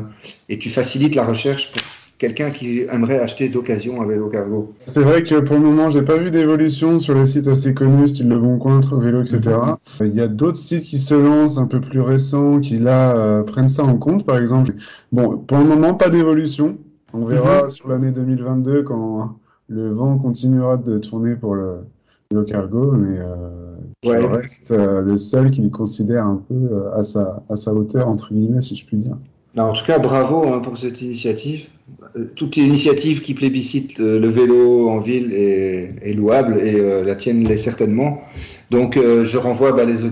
et 0.50 0.58
tu 0.58 0.70
facilites 0.70 1.16
la 1.16 1.24
recherche 1.24 1.72
pour 1.72 1.82
quelqu'un 2.18 2.50
qui 2.50 2.82
aimerait 2.92 3.20
acheter 3.20 3.50
d'occasion 3.50 4.02
un 4.02 4.06
vélo 4.06 4.30
cargo 4.30 4.74
C'est 4.86 5.02
vrai 5.04 5.24
que 5.24 5.40
pour 5.40 5.56
le 5.58 5.62
moment, 5.62 5.90
j'ai 5.90 6.02
pas 6.02 6.18
vu 6.18 6.32
d'évolution 6.32 7.00
sur 7.00 7.14
les 7.14 7.26
sites 7.26 7.48
assez 7.48 7.74
connus, 7.74 8.08
style 8.10 8.30
Le 8.30 8.40
Bon 8.40 8.58
Coin, 8.58 8.80
Vélo, 9.00 9.22
etc. 9.22 9.42
Il 10.02 10.16
y 10.16 10.22
a 10.22 10.28
d'autres 10.28 10.58
sites 10.58 10.84
qui 10.84 10.98
se 10.98 11.14
lancent 11.16 11.58
un 11.58 11.68
peu 11.68 11.80
plus 11.80 12.02
récents, 12.02 12.60
qui 12.60 12.80
là 12.80 13.16
euh, 13.16 13.44
prennent 13.44 13.70
ça 13.70 13.84
en 13.84 13.98
compte, 13.98 14.26
par 14.26 14.38
exemple. 14.38 14.74
Bon, 15.12 15.38
pour 15.38 15.58
le 15.60 15.66
moment, 15.66 15.94
pas 15.94 16.10
d'évolution. 16.10 16.78
On 17.14 17.26
verra 17.26 17.70
sur 17.70 17.88
l'année 17.88 18.12
2022 18.12 18.84
quand 18.84 19.38
le 19.68 19.92
vent 19.92 20.18
continuera 20.18 20.78
de 20.78 20.98
tourner 20.98 21.36
pour 21.36 21.56
le 21.56 21.80
vélo 22.32 22.44
cargo, 22.44 22.92
mais 22.94 23.20
euh, 23.20 23.36
Ouais. 24.06 24.22
je 24.22 24.28
reste 24.28 24.72
euh, 24.72 25.02
le 25.02 25.16
seul 25.18 25.50
qui 25.50 25.62
le 25.62 25.70
considère 25.70 26.24
un 26.26 26.36
peu 26.38 26.54
euh, 26.54 26.94
à 26.94 27.04
sa 27.04 27.44
à 27.50 27.56
sa 27.56 27.74
hauteur 27.74 28.08
entre 28.08 28.32
guillemets, 28.32 28.62
si 28.62 28.76
je 28.76 28.86
puis 28.86 28.98
dire. 28.98 29.18
Non, 29.58 29.64
en 29.64 29.74
tout 29.74 29.86
cas, 29.86 29.98
bravo 29.98 30.54
hein, 30.54 30.60
pour 30.60 30.78
cette 30.78 31.02
initiative. 31.02 31.68
Euh, 32.16 32.26
Toute 32.36 32.58
initiative 32.58 33.22
qui 33.22 33.34
plébiscite 33.34 34.00
euh, 34.00 34.20
le 34.20 34.30
vélo 34.30 34.88
en 34.88 35.00
ville 35.00 35.34
est, 35.34 36.14
louable 36.14 36.60
et 36.64 36.76
euh, 36.80 37.04
la 37.04 37.16
tienne 37.16 37.44
l'est 37.44 37.58
certainement. 37.58 38.22
Donc, 38.70 38.96
je 38.98 39.38
renvoie 39.38 39.72
bah, 39.72 39.86
les 39.86 40.06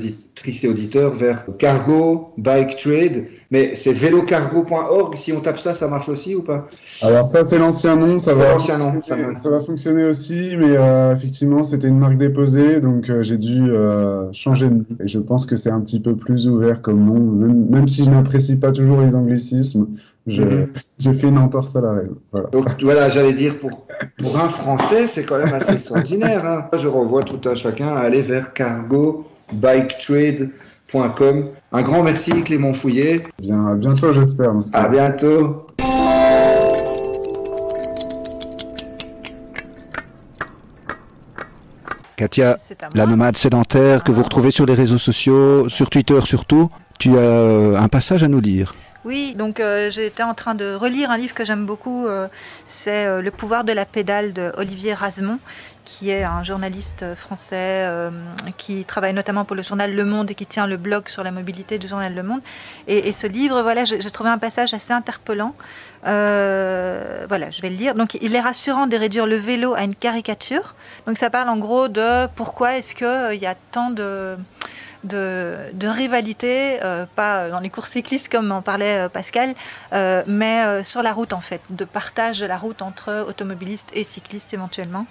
et 0.48 0.68
auditeurs 0.68 1.14
vers 1.14 1.46
Cargo 1.58 2.30
Bike 2.38 2.76
Trade. 2.78 3.26
Mais 3.52 3.76
c'est 3.76 3.94
vélocargo.org. 3.94 5.16
Si 5.16 5.32
on 5.32 5.40
tape 5.40 5.60
ça, 5.60 5.74
ça 5.74 5.88
marche 5.88 6.10
aussi 6.10 6.36
ou 6.36 6.42
pas? 6.42 6.68
Alors 7.02 7.26
ça 7.28 7.44
c'est 7.44 7.60
l'ancien 7.60 7.96
nom, 7.96 8.20
ça 8.20 8.34
va 8.34 8.54
l'ancien 8.54 8.78
nom, 8.78 8.94
fonctionner, 8.94 9.36
ça 9.36 9.44
ça, 9.44 9.50
va. 9.50 9.58
va 9.60 9.64
fonctionner 9.64 10.04
aussi, 10.04 10.56
mais 10.58 10.76
euh, 10.78 11.14
effectivement 11.14 11.64
c'était 11.64 11.88
une 11.88 12.00
marque 12.00 12.18
déposée, 12.18 12.80
donc 12.80 13.10
euh, 13.10 13.24
j'ai 13.24 13.38
dû 13.38 13.72
euh, 13.72 14.32
changer 14.34 14.68
de 14.68 14.74
nom. 14.76 14.86
Et 15.04 15.08
je 15.08 15.20
pense 15.20 15.46
que 15.46 15.56
c'est 15.56 15.70
un 15.70 15.82
petit 15.82 16.00
peu 16.00 16.16
plus 16.16 16.48
ouvert 16.48 16.82
comme 16.82 17.04
nom, 17.06 17.20
même, 17.20 17.70
même 17.70 17.88
si 17.88 18.04
je 18.04 18.10
n'apprécie 18.10 18.58
pas 18.58 18.72
toujours 18.72 19.02
les 19.02 19.16
anglicismes, 19.16 19.88
Mhm. 20.28 20.70
j'ai 20.98 21.14
fait 21.14 21.28
une 21.28 21.38
entorse 21.38 21.76
à 21.76 21.82
la 21.82 21.94
règle. 21.94 22.16
Voilà. 22.32 22.50
Donc 22.50 22.68
voilà, 22.82 23.10
j'allais 23.10 23.34
dire, 23.34 23.58
pour, 23.60 23.86
pour 24.18 24.40
un 24.40 24.50
Français, 24.50 25.06
c'est 25.08 25.24
quand 25.24 25.38
même 25.38 25.54
assez 25.54 25.74
extraordinaire. 25.74 26.46
Hein. 26.48 26.68
Je 26.76 26.88
renvoie 26.88 27.22
tout 27.24 27.40
un 27.48 27.54
chacun 27.54 27.90
à 27.90 28.00
aller 28.00 28.22
vers 28.22 28.54
cargobiketrade.com. 29.50 31.50
Un 31.72 31.82
grand 31.82 32.04
merci 32.04 32.44
Clément 32.44 32.74
Fouillet. 32.74 33.24
Bien, 33.40 33.68
à 33.68 33.76
bientôt 33.76 34.12
j'espère. 34.12 34.54
À 34.74 34.88
bientôt. 34.88 35.68
Katia, 42.16 42.58
la 42.94 43.06
nomade 43.06 43.36
sédentaire 43.36 44.04
que 44.04 44.12
vous 44.12 44.24
retrouvez 44.24 44.52
sur 44.52 44.66
les 44.66 44.74
réseaux 44.74 44.98
sociaux, 44.98 45.68
sur 45.68 45.90
Twitter 45.90 46.22
surtout, 46.22 46.70
tu 46.98 47.18
as 47.18 47.20
euh, 47.20 47.78
un 47.78 47.90
passage 47.90 48.24
à 48.24 48.30
nous 48.30 48.40
lire. 48.40 48.74
Oui, 49.06 49.36
donc 49.38 49.60
euh, 49.60 49.92
j'étais 49.92 50.24
en 50.24 50.34
train 50.34 50.56
de 50.56 50.74
relire 50.74 51.12
un 51.12 51.18
livre 51.18 51.36
que 51.36 51.46
j'aime 51.46 51.68
beaucoup, 51.68 52.08
euh, 52.08 52.28
c'est 52.66 53.06
euh, 53.06 53.22
Le 53.22 53.30
pouvoir 53.30 53.64
de 53.64 53.72
la 53.72 53.86
pédale 53.86 54.34
de 54.34 54.52
Olivier 54.58 54.96
Rasmont, 54.96 55.38
qui 55.86 56.10
est 56.10 56.24
un 56.24 56.44
journaliste 56.44 57.04
euh, 57.04 57.16
français 57.16 57.86
euh, 57.86 58.10
qui 58.58 58.84
travaille 58.84 59.14
notamment 59.14 59.46
pour 59.46 59.56
le 59.56 59.64
journal 59.64 59.94
Le 59.94 60.04
Monde 60.04 60.32
et 60.32 60.36
qui 60.36 60.46
tient 60.46 60.68
le 60.68 60.78
blog 60.78 61.08
sur 61.08 61.24
la 61.24 61.32
mobilité 61.32 61.78
du 61.78 61.88
journal 61.88 62.14
Le 62.14 62.24
Monde. 62.24 62.42
Et, 62.88 63.14
ce 63.14 63.28
livre, 63.28 63.62
voilà, 63.62 63.86
j'ai 63.86 64.00
trouvé 64.12 64.30
un 64.30 64.38
passage 64.38 64.74
assez 64.74 64.92
interpellant. 64.92 65.56
Euh, 66.06 67.26
voilà, 67.28 67.52
je 67.52 67.62
vais 67.62 67.70
le 67.70 67.76
lire. 67.76 67.96
Donc, 67.96 68.16
il 68.22 68.36
est 68.36 68.42
rassurant 68.42 68.88
de 68.88 68.98
réduire 68.98 69.28
le 69.28 69.38
vélo 69.38 69.74
à 69.74 69.84
une 69.84 69.96
caricature. 69.96 70.76
Donc, 71.08 71.18
ça 71.18 71.30
parle 71.30 71.50
en 71.50 71.58
gros 71.58 71.88
de 71.88 72.28
pourquoi 72.36 72.78
est-ce 72.78 72.96
qu'il 72.96 73.40
y 73.40 73.46
a 73.46 73.56
tant 73.72 73.92
de 73.92 74.38
rivalité, 75.88 76.80
euh, 76.84 77.06
pas 77.16 77.50
dans 77.50 77.60
les 77.60 77.70
courses 77.70 77.92
cyclistes 77.92 78.30
comme 78.30 78.52
en 78.52 78.62
parlait 78.62 79.06
euh, 79.06 79.10
Pascal, 79.10 79.54
euh, 79.94 80.24
mais 80.28 80.64
euh, 80.64 80.84
sur 80.84 81.02
la 81.02 81.14
route 81.14 81.34
en 81.34 81.42
fait, 81.42 81.62
de 81.70 81.86
partage 81.86 82.40
de 82.40 82.46
la 82.46 82.58
route 82.58 82.82
entre 82.82 83.26
automobilistes 83.28 83.90
et 83.94 84.04
cyclistes 84.04 84.54
éventuellement. 84.54 85.06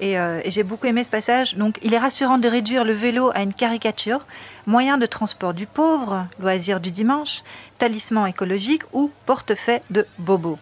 Et, 0.00 0.18
euh, 0.18 0.40
et 0.44 0.50
j'ai 0.50 0.62
beaucoup 0.62 0.86
aimé 0.86 1.02
ce 1.02 1.10
passage. 1.10 1.56
Donc, 1.56 1.78
il 1.82 1.92
est 1.92 1.98
rassurant 1.98 2.38
de 2.38 2.48
réduire 2.48 2.84
le 2.84 2.92
vélo 2.92 3.30
à 3.34 3.42
une 3.42 3.54
caricature, 3.54 4.26
moyen 4.66 4.98
de 4.98 5.06
transport 5.06 5.54
du 5.54 5.66
pauvre, 5.66 6.26
loisir 6.38 6.80
du 6.80 6.90
dimanche, 6.90 7.42
talisman 7.78 8.26
écologique 8.26 8.82
ou 8.92 9.10
portefeuille 9.26 9.80
de 9.90 10.06
bobo. 10.18 10.58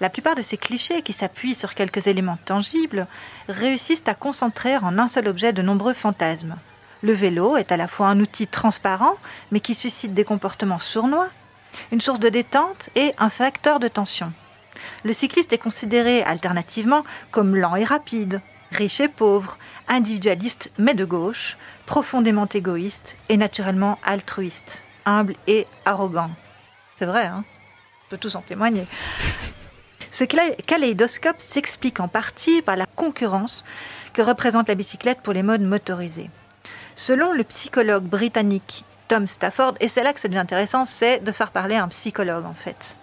La 0.00 0.10
plupart 0.10 0.34
de 0.34 0.42
ces 0.42 0.56
clichés, 0.56 1.02
qui 1.02 1.12
s'appuient 1.12 1.54
sur 1.54 1.74
quelques 1.74 2.06
éléments 2.06 2.38
tangibles, 2.44 3.06
réussissent 3.48 4.06
à 4.06 4.14
concentrer 4.14 4.76
en 4.76 4.98
un 4.98 5.08
seul 5.08 5.28
objet 5.28 5.52
de 5.52 5.62
nombreux 5.62 5.94
fantasmes. 5.94 6.56
Le 7.02 7.12
vélo 7.12 7.56
est 7.56 7.72
à 7.72 7.76
la 7.76 7.88
fois 7.88 8.08
un 8.08 8.20
outil 8.20 8.46
transparent, 8.46 9.14
mais 9.52 9.60
qui 9.60 9.74
suscite 9.74 10.14
des 10.14 10.24
comportements 10.24 10.78
sournois, 10.78 11.28
une 11.92 12.00
source 12.00 12.20
de 12.20 12.28
détente 12.28 12.90
et 12.94 13.12
un 13.18 13.30
facteur 13.30 13.80
de 13.80 13.88
tension. 13.88 14.32
Le 15.04 15.12
cycliste 15.12 15.52
est 15.52 15.58
considéré 15.58 16.22
alternativement 16.22 17.04
comme 17.30 17.56
lent 17.56 17.76
et 17.76 17.84
rapide, 17.84 18.40
riche 18.70 19.00
et 19.00 19.08
pauvre, 19.08 19.58
individualiste 19.88 20.70
mais 20.78 20.94
de 20.94 21.04
gauche, 21.04 21.56
profondément 21.86 22.48
égoïste 22.52 23.16
et 23.28 23.36
naturellement 23.36 23.98
altruiste, 24.04 24.84
humble 25.04 25.34
et 25.46 25.66
arrogant. 25.84 26.30
C'est 26.98 27.06
vrai, 27.06 27.26
hein 27.26 27.44
On 28.06 28.10
peut 28.10 28.18
tous 28.18 28.34
en 28.34 28.42
témoigner. 28.42 28.84
Ce 30.10 30.24
kaléidoscope 30.24 31.40
s'explique 31.40 32.00
en 32.00 32.08
partie 32.08 32.62
par 32.62 32.76
la 32.76 32.86
concurrence 32.86 33.64
que 34.14 34.22
représente 34.22 34.68
la 34.68 34.74
bicyclette 34.74 35.20
pour 35.20 35.34
les 35.34 35.42
modes 35.42 35.60
motorisés. 35.60 36.30
Selon 36.94 37.32
le 37.32 37.44
psychologue 37.44 38.04
britannique 38.04 38.84
Tom 39.08 39.26
Stafford, 39.26 39.74
et 39.80 39.88
c'est 39.88 40.02
là 40.02 40.12
que 40.12 40.20
ça 40.20 40.28
devient 40.28 40.40
intéressant, 40.40 40.84
c'est 40.86 41.20
de 41.20 41.32
faire 41.32 41.50
parler 41.50 41.76
un 41.76 41.88
psychologue 41.88 42.46
en 42.46 42.54
fait. 42.54 42.96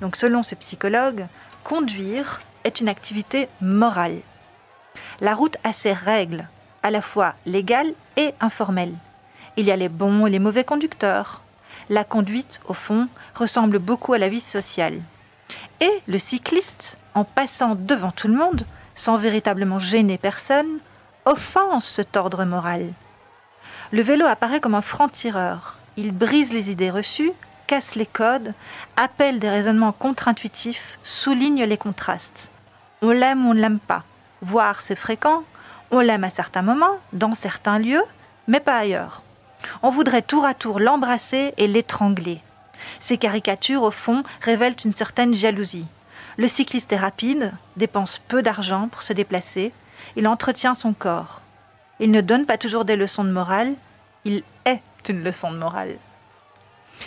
Donc 0.00 0.16
selon 0.16 0.42
ce 0.42 0.54
psychologue, 0.54 1.26
conduire 1.64 2.42
est 2.64 2.80
une 2.80 2.88
activité 2.88 3.48
morale. 3.60 4.20
La 5.20 5.34
route 5.34 5.56
a 5.64 5.72
ses 5.72 5.92
règles, 5.92 6.48
à 6.82 6.90
la 6.90 7.02
fois 7.02 7.34
légales 7.46 7.92
et 8.16 8.34
informelles. 8.40 8.94
Il 9.56 9.66
y 9.66 9.70
a 9.70 9.76
les 9.76 9.88
bons 9.88 10.26
et 10.26 10.30
les 10.30 10.38
mauvais 10.38 10.64
conducteurs. 10.64 11.42
La 11.88 12.04
conduite, 12.04 12.60
au 12.66 12.74
fond, 12.74 13.08
ressemble 13.34 13.78
beaucoup 13.78 14.12
à 14.12 14.18
la 14.18 14.28
vie 14.28 14.40
sociale. 14.40 15.00
Et 15.80 15.90
le 16.06 16.18
cycliste, 16.18 16.98
en 17.14 17.24
passant 17.24 17.74
devant 17.74 18.12
tout 18.12 18.28
le 18.28 18.34
monde, 18.34 18.64
sans 18.94 19.16
véritablement 19.16 19.78
gêner 19.78 20.18
personne, 20.18 20.78
offense 21.24 21.86
cet 21.86 22.16
ordre 22.16 22.44
moral. 22.44 22.92
Le 23.92 24.02
vélo 24.02 24.26
apparaît 24.26 24.60
comme 24.60 24.74
un 24.74 24.82
franc-tireur. 24.82 25.78
Il 25.96 26.12
brise 26.12 26.52
les 26.52 26.70
idées 26.70 26.90
reçues, 26.90 27.32
casse 27.66 27.94
les 27.94 28.06
codes, 28.06 28.54
appelle 28.96 29.38
des 29.38 29.50
raisonnements 29.50 29.92
contre-intuitifs, 29.92 30.98
souligne 31.02 31.64
les 31.64 31.78
contrastes. 31.78 32.50
On 33.02 33.10
l'aime 33.10 33.46
ou 33.46 33.50
on 33.50 33.54
ne 33.54 33.60
l'aime 33.60 33.80
pas. 33.80 34.04
Voire 34.42 34.80
c'est 34.80 34.96
fréquent, 34.96 35.44
on 35.90 36.00
l'aime 36.00 36.24
à 36.24 36.30
certains 36.30 36.62
moments, 36.62 36.98
dans 37.12 37.34
certains 37.34 37.78
lieux, 37.78 38.02
mais 38.48 38.60
pas 38.60 38.76
ailleurs. 38.76 39.22
On 39.82 39.90
voudrait 39.90 40.22
tour 40.22 40.44
à 40.44 40.54
tour 40.54 40.80
l'embrasser 40.80 41.52
et 41.56 41.66
l'étrangler. 41.66 42.40
Ces 43.00 43.18
caricatures, 43.18 43.82
au 43.82 43.90
fond, 43.90 44.22
révèlent 44.40 44.76
une 44.84 44.94
certaine 44.94 45.34
jalousie. 45.34 45.86
Le 46.38 46.48
cycliste 46.48 46.92
est 46.92 46.96
rapide, 46.96 47.52
dépense 47.76 48.18
peu 48.28 48.42
d'argent 48.42 48.88
pour 48.88 49.02
se 49.02 49.12
déplacer, 49.12 49.72
il 50.16 50.26
entretient 50.26 50.74
son 50.74 50.94
corps. 50.94 51.42
Il 51.98 52.10
ne 52.10 52.22
donne 52.22 52.46
pas 52.46 52.56
toujours 52.56 52.86
des 52.86 52.96
leçons 52.96 53.24
de 53.24 53.30
morale, 53.30 53.74
il 54.24 54.42
est 54.64 54.80
une 55.08 55.22
leçon 55.22 55.52
de 55.52 55.58
morale. 55.58 55.96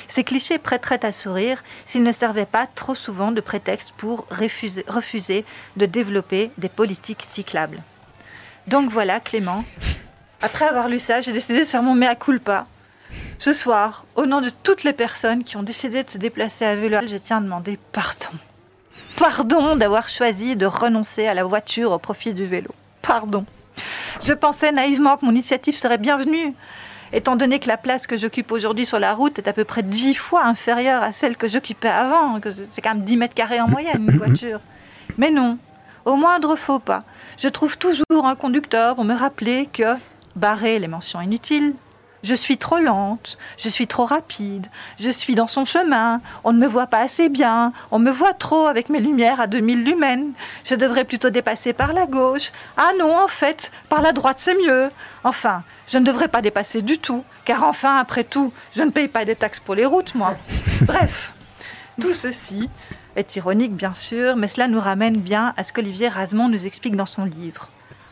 Ces 0.08 0.24
clichés 0.24 0.58
prêteraient 0.58 1.06
à 1.06 1.12
sourire 1.12 1.64
s'ils 1.86 2.04
ne 2.04 2.12
servaient 2.12 2.46
pas 2.46 2.68
trop 2.68 2.96
souvent 2.96 3.32
de 3.32 3.42
prétexte 3.42 3.94
pour 3.98 4.26
refuser, 4.30 5.46
de 5.78 5.86
développer 5.86 6.52
des 6.58 6.70
politiques 6.70 7.24
cyclables. 7.28 7.82
Donc 8.68 8.90
voilà, 8.90 9.20
Clément, 9.20 9.64
après 10.42 10.66
avoir 10.66 10.90
lu 10.90 11.00
ça, 11.00 11.22
j'ai 11.22 11.32
décidé 11.32 11.60
de 11.60 11.66
faire 11.66 11.84
mon 11.84 11.96
mea 11.96 12.16
culpa. 12.16 12.68
Ce 13.38 13.54
soir, 13.54 14.06
au 14.16 14.26
nom 14.26 14.42
de 14.42 14.50
toutes 14.50 14.84
les 14.84 14.94
personnes 14.94 15.44
qui 15.44 15.58
ont 15.58 15.64
décidé 15.64 16.04
de 16.04 16.10
se 16.10 16.18
déplacer 16.18 16.66
à 16.66 16.76
vélo, 16.76 16.98
je 17.08 17.18
tiens 17.18 17.38
à 17.38 17.42
demander 17.42 17.78
pardon. 17.92 18.38
Pardon 19.18 19.76
d'avoir 19.76 20.10
choisi 20.10 20.56
de 20.56 20.66
renoncer 20.66 21.28
à 21.28 21.34
la 21.34 21.44
voiture 21.44 21.92
au 21.92 22.00
profit 22.00 22.34
du 22.34 22.46
vélo. 22.46 22.72
Pardon. 23.02 23.46
Je 24.24 24.34
pensais 24.34 24.72
naïvement 24.72 25.18
que 25.18 25.26
mon 25.26 25.32
initiative 25.32 25.76
serait 25.76 25.98
bienvenue, 25.98 26.54
étant 27.14 27.36
donné 27.36 27.60
que 27.60 27.68
la 27.68 27.78
place 27.78 28.08
que 28.08 28.18
j'occupe 28.18 28.52
aujourd'hui 28.52 28.86
sur 28.86 29.00
la 29.00 29.14
route 29.14 29.38
est 29.40 29.48
à 29.48 29.54
peu 29.54 29.64
près 29.64 29.84
dix 29.84 30.16
fois 30.16 30.46
inférieure 30.46 31.04
à 31.04 31.14
celle 31.14 31.38
que 31.38 31.48
j'occupais 31.48 31.88
avant, 31.88 32.40
que 32.40 32.50
c'est 32.50 32.82
quand 32.82 32.96
même 32.96 33.04
10 33.04 33.18
mètres 33.18 33.36
carrés 33.36 33.62
en 33.62 33.68
moyenne 33.68 34.10
une 34.10 34.18
voiture. 34.18 34.60
Mais 35.18 35.30
non, 35.30 35.58
au 36.06 36.16
moindre 36.16 36.56
faux 36.56 36.80
pas, 36.80 37.04
je 37.38 37.48
trouve 37.48 37.78
toujours 37.78 38.26
un 38.26 38.36
conducteur 38.36 38.96
pour 38.96 39.06
me 39.06 39.14
rappeler 39.14 39.70
que, 39.72 39.96
barrer 40.36 40.80
les 40.80 40.88
mentions 40.88 41.22
inutiles, 41.22 41.76
je 42.24 42.34
suis 42.34 42.58
trop 42.58 42.80
lente, 42.80 43.38
je 43.58 43.70
suis 43.70 43.86
trop 43.86 44.06
rapide, 44.06 44.68
je 45.00 45.10
suis 45.10 45.36
dans 45.36 45.48
son 45.48 45.66
chemin, 45.66 46.22
on 46.44 46.54
ne 46.54 46.58
me 46.58 46.68
voit 46.68 46.88
pas 46.88 47.00
assez 47.00 47.30
bien, 47.30 47.74
on 47.92 48.00
me 48.00 48.12
voit 48.12 48.34
trop 48.34 48.66
avec 48.66 48.90
mes 48.90 49.00
lumières 49.00 49.42
à 49.42 49.48
2000 49.48 49.84
lumens, 49.84 50.34
je 50.64 50.76
devrais 50.76 51.04
plutôt 51.04 51.30
dépasser 51.30 51.74
par 51.74 51.94
la 51.94 52.06
gauche. 52.06 52.52
Ah 52.78 52.92
non, 52.98 53.16
en 53.16 53.28
fait, 53.28 53.72
par 53.90 54.02
la 54.02 54.14
droite 54.14 54.38
c'est 54.40 54.56
mieux. 54.56 54.90
Enfin, 55.24 55.64
je 55.88 55.98
ne 55.98 56.06
devrais 56.06 56.30
pas 56.30 56.42
dépasser 56.42 56.82
du 56.82 56.98
tout, 56.98 57.24
car 57.46 57.64
enfin, 57.64 57.98
après 57.98 58.24
tout, 58.24 58.54
je 58.76 58.84
ne 58.84 58.92
paye 58.92 59.10
pas 59.10 59.26
des 59.26 59.36
taxes 59.36 59.60
pour 59.60 59.76
les 59.76 59.86
routes, 59.86 60.16
moi. 60.16 60.36
Bref, 60.82 61.34
tout 62.02 62.14
ceci 62.14 62.70
est 63.16 63.36
ironique, 63.36 63.76
bien 63.76 63.94
sûr, 63.94 64.36
mais 64.36 64.48
cela 64.48 64.68
nous 64.68 64.80
ramène 64.80 65.18
bien 65.18 65.54
à 65.58 65.64
ce 65.64 65.74
qu'Olivier 65.74 66.08
Rasmont 66.08 66.50
nous 66.50 66.66
explique 66.66 66.96
dans 66.96 67.06
son 67.06 67.26
livre. 67.26 67.70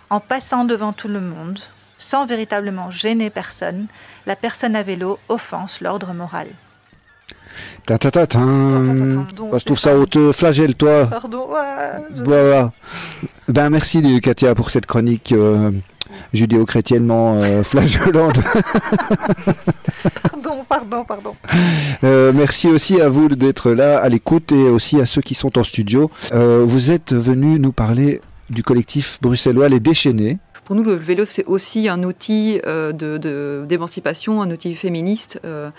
En 0.10 0.20
passant 0.20 0.66
devant 0.66 0.92
tout 0.92 1.08
le 1.08 1.22
monde, 1.22 1.60
sans 2.02 2.26
véritablement 2.26 2.90
gêner 2.92 3.30
personne, 3.30 3.86
la 4.26 4.36
personne 4.36 4.76
à 4.76 4.84
vélo 4.84 5.20
offense 5.30 5.80
l'ordre 5.82 6.14
moral. 6.14 6.48
Ta 7.86 7.98
ta 7.98 8.12
ta 8.12 8.26
ta. 8.28 8.40
Pardon, 8.40 9.26
je 9.58 9.66
trouve 9.66 9.80
ça 9.80 9.96
haute 9.98 10.32
flagelle, 10.32 10.74
toi. 10.76 11.06
Pardon, 11.08 11.48
ouais, 11.50 12.04
je- 12.18 12.24
Voilà. 12.24 12.72
Ben 13.48 13.70
merci 13.70 14.02
Katia 14.22 14.56
pour 14.56 14.70
cette 14.72 14.86
chronique 14.86 15.32
euh, 15.34 15.72
judéo-chrétiennement 16.34 17.42
euh, 17.42 17.64
flagellante. 17.64 18.40
pardon, 20.32 20.66
pardon, 20.68 21.04
pardon. 21.06 21.36
Euh, 22.04 22.32
merci 22.34 22.68
aussi 22.68 23.02
à 23.02 23.10
vous 23.10 23.28
d'être 23.30 23.72
là 23.72 24.00
à 24.00 24.08
l'écoute 24.10 24.52
et 24.52 24.70
aussi 24.70 25.02
à 25.02 25.06
ceux 25.06 25.22
qui 25.22 25.36
sont 25.36 25.58
en 25.60 25.64
studio. 25.64 26.10
Vous 26.34 26.92
êtes 26.92 27.14
venus 27.14 27.60
nous 27.60 27.74
parler 27.74 28.22
du 28.50 28.64
collectif 28.64 29.20
bruxellois 29.22 29.70
Les 29.70 29.80
Déchaînés. 29.80 30.38
Pour 30.66 30.76
nous, 30.76 30.84
le 30.84 30.94
vélo, 30.96 31.26
c'est 31.26 31.46
aussi 31.46 31.90
un 31.90 32.04
outil 32.04 32.62
euh, 32.66 32.92
de- 32.92 33.18
de- 33.18 33.66
d'émancipation, 33.68 34.42
un 34.42 34.50
outil 34.52 34.76
féministe, 34.76 35.40
euh, 35.44 35.70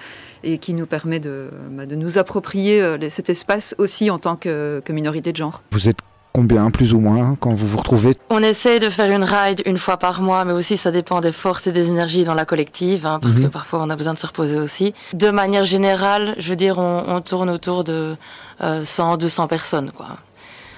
et 0.44 0.58
qui 0.58 0.74
nous 0.74 0.86
permet 0.86 1.20
de, 1.20 1.50
bah, 1.70 1.86
de 1.86 1.94
nous 1.94 2.18
approprier 2.18 2.82
euh, 2.82 2.98
cet 3.08 3.30
espace 3.30 3.74
aussi 3.78 4.10
en 4.10 4.18
tant 4.18 4.36
que, 4.36 4.82
que 4.84 4.92
minorité 4.92 5.32
de 5.32 5.36
genre. 5.36 5.62
Vous 5.70 5.88
êtes 5.88 5.98
combien 6.34 6.70
plus 6.70 6.94
ou 6.94 7.00
moins 7.00 7.36
quand 7.38 7.54
vous 7.54 7.66
vous 7.68 7.76
retrouvez? 7.78 8.16
On 8.30 8.42
essaye 8.42 8.80
de 8.80 8.88
faire 8.90 9.14
une 9.14 9.22
ride 9.24 9.62
une 9.66 9.78
fois 9.78 9.98
par 9.98 10.20
mois, 10.22 10.44
mais 10.44 10.52
aussi 10.52 10.76
ça 10.76 10.90
dépend 10.90 11.20
des 11.20 11.32
forces 11.32 11.66
et 11.66 11.72
des 11.72 11.88
énergies 11.88 12.24
dans 12.24 12.34
la 12.34 12.44
collective, 12.44 13.06
hein, 13.06 13.18
parce 13.20 13.34
Mhm. 13.36 13.44
que 13.44 13.48
parfois 13.48 13.80
on 13.82 13.88
a 13.90 13.96
besoin 13.96 14.14
de 14.14 14.18
se 14.18 14.26
reposer 14.26 14.58
aussi. 14.58 14.94
De 15.14 15.30
manière 15.30 15.64
générale, 15.64 16.34
je 16.38 16.48
veux 16.50 16.56
dire, 16.56 16.78
on, 16.78 17.04
on 17.06 17.20
tourne 17.20 17.50
autour 17.50 17.84
de 17.84 18.16
euh, 18.62 18.84
100, 18.84 19.16
200 19.18 19.46
personnes, 19.46 19.90
quoi. 19.96 20.08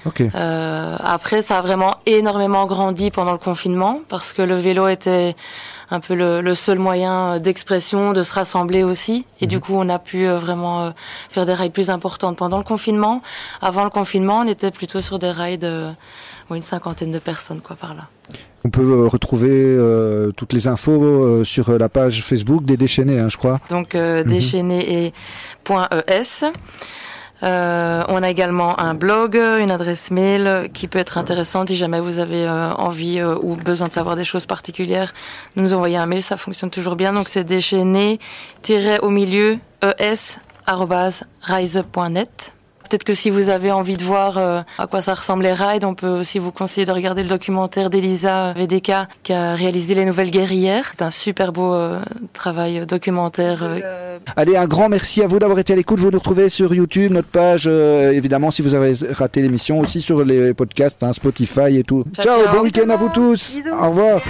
Ok. 0.05 0.21
Euh, 0.21 0.97
après, 0.99 1.41
ça 1.41 1.57
a 1.57 1.61
vraiment 1.61 1.95
énormément 2.05 2.65
grandi 2.67 3.09
pendant 3.11 3.31
le 3.31 3.37
confinement 3.37 4.01
parce 4.07 4.33
que 4.33 4.41
le 4.41 4.55
vélo 4.55 4.87
était 4.87 5.35
un 5.91 5.99
peu 5.99 6.13
le, 6.15 6.41
le 6.41 6.55
seul 6.55 6.79
moyen 6.79 7.39
d'expression, 7.39 8.13
de 8.13 8.23
se 8.23 8.33
rassembler 8.33 8.83
aussi. 8.83 9.25
Et 9.41 9.47
du 9.47 9.59
coup, 9.59 9.73
on 9.75 9.89
a 9.89 9.99
pu 9.99 10.27
euh, 10.27 10.37
vraiment 10.37 10.83
euh, 10.85 10.91
faire 11.29 11.45
des 11.45 11.53
rides 11.53 11.73
plus 11.73 11.89
importantes 11.89 12.37
pendant 12.37 12.57
le 12.57 12.63
confinement. 12.63 13.21
Avant 13.61 13.83
le 13.83 13.89
confinement, 13.89 14.39
on 14.39 14.47
était 14.47 14.71
plutôt 14.71 14.99
sur 14.99 15.19
des 15.19 15.33
euh, 15.63 15.91
ouais, 16.49 16.57
une 16.57 16.63
cinquantaine 16.63 17.11
de 17.11 17.19
personnes, 17.19 17.61
quoi, 17.61 17.75
par 17.75 17.93
là. 17.93 18.03
On 18.63 18.69
peut 18.69 18.81
euh, 18.81 19.07
retrouver 19.07 19.51
euh, 19.51 20.31
toutes 20.31 20.53
les 20.53 20.67
infos 20.67 21.03
euh, 21.03 21.43
sur 21.43 21.69
euh, 21.69 21.77
la 21.77 21.87
page 21.87 22.23
Facebook 22.23 22.63
des 22.65 22.77
Déchaînés, 22.77 23.19
hein, 23.19 23.29
je 23.29 23.37
crois. 23.37 23.59
Donc, 23.69 23.93
euh, 23.93 24.23
Mhm. 24.23 24.29
déchaîné 24.31 25.05
et 25.05 25.13
.es. 26.07 26.43
Euh, 27.43 28.03
on 28.07 28.23
a 28.23 28.29
également 28.29 28.79
un 28.79 28.93
blog, 28.93 29.35
une 29.35 29.71
adresse 29.71 30.09
mail 30.09 30.69
qui 30.73 30.87
peut 30.87 30.99
être 30.99 31.17
intéressante 31.17 31.69
si 31.69 31.75
jamais 31.75 31.99
vous 31.99 32.19
avez 32.19 32.45
euh, 32.45 32.71
envie 32.73 33.19
euh, 33.19 33.37
ou 33.41 33.55
besoin 33.55 33.87
de 33.87 33.93
savoir 33.93 34.15
des 34.15 34.23
choses 34.23 34.45
particulières. 34.45 35.13
Nous 35.55 35.73
envoyer 35.73 35.97
un 35.97 36.05
mail, 36.05 36.23
ça 36.23 36.37
fonctionne 36.37 36.69
toujours 36.69 36.95
bien. 36.95 37.13
Donc 37.13 37.27
c'est 37.27 37.43
déchaîné 37.43 38.19
au 39.01 39.09
milieu 39.09 39.57
es 39.99 40.37
arobase 40.65 41.23
riseup.net. 41.41 42.54
Peut-être 42.89 43.03
que 43.03 43.13
si 43.13 43.29
vous 43.29 43.49
avez 43.49 43.71
envie 43.71 43.97
de 43.97 44.03
voir 44.03 44.37
euh, 44.37 44.61
à 44.77 44.87
quoi 44.87 45.01
ça 45.01 45.13
ressemble 45.13 45.43
les 45.43 45.53
rides, 45.53 45.83
on 45.85 45.93
peut 45.95 46.07
aussi 46.07 46.39
vous 46.39 46.51
conseiller 46.51 46.85
de 46.85 46.91
regarder 46.91 47.23
le 47.23 47.29
documentaire 47.29 47.89
d'Elisa 47.89 48.53
VDK 48.53 48.91
qui 49.23 49.33
a 49.33 49.55
réalisé 49.55 49.95
Les 49.95 50.05
Nouvelles 50.05 50.31
Guerrières. 50.31 50.91
C'est 50.97 51.03
un 51.03 51.11
super 51.11 51.51
beau 51.51 51.73
euh, 51.73 51.99
travail 52.33 52.85
documentaire. 52.85 53.59
euh, 53.63 54.17
Allez, 54.35 54.55
un 54.55 54.65
grand 54.67 54.89
merci 54.89 55.21
à 55.23 55.27
vous 55.27 55.39
d'avoir 55.39 55.59
été 55.59 55.73
à 55.73 55.75
l'écoute. 55.75 55.99
Vous 55.99 56.11
nous 56.11 56.17
retrouvez 56.19 56.49
sur 56.49 56.73
YouTube, 56.73 57.11
notre 57.11 57.27
page, 57.27 57.67
évidemment, 57.67 58.51
si 58.51 58.61
vous 58.61 58.73
avez 58.75 58.95
raté 59.11 59.41
l'émission, 59.41 59.79
aussi 59.79 60.01
sur 60.01 60.23
les 60.23 60.53
podcasts, 60.53 61.01
hein, 61.03 61.13
Spotify 61.13 61.77
et 61.77 61.83
tout. 61.83 62.03
Ciao, 62.15 62.25
Ciao, 62.25 62.43
ciao. 62.45 62.55
bon 62.55 62.61
week-end 62.63 62.89
à 62.89 62.95
vous 62.95 63.09
tous. 63.09 63.55
Bisous. 63.55 63.69
Au 63.81 63.89
revoir. 63.89 64.21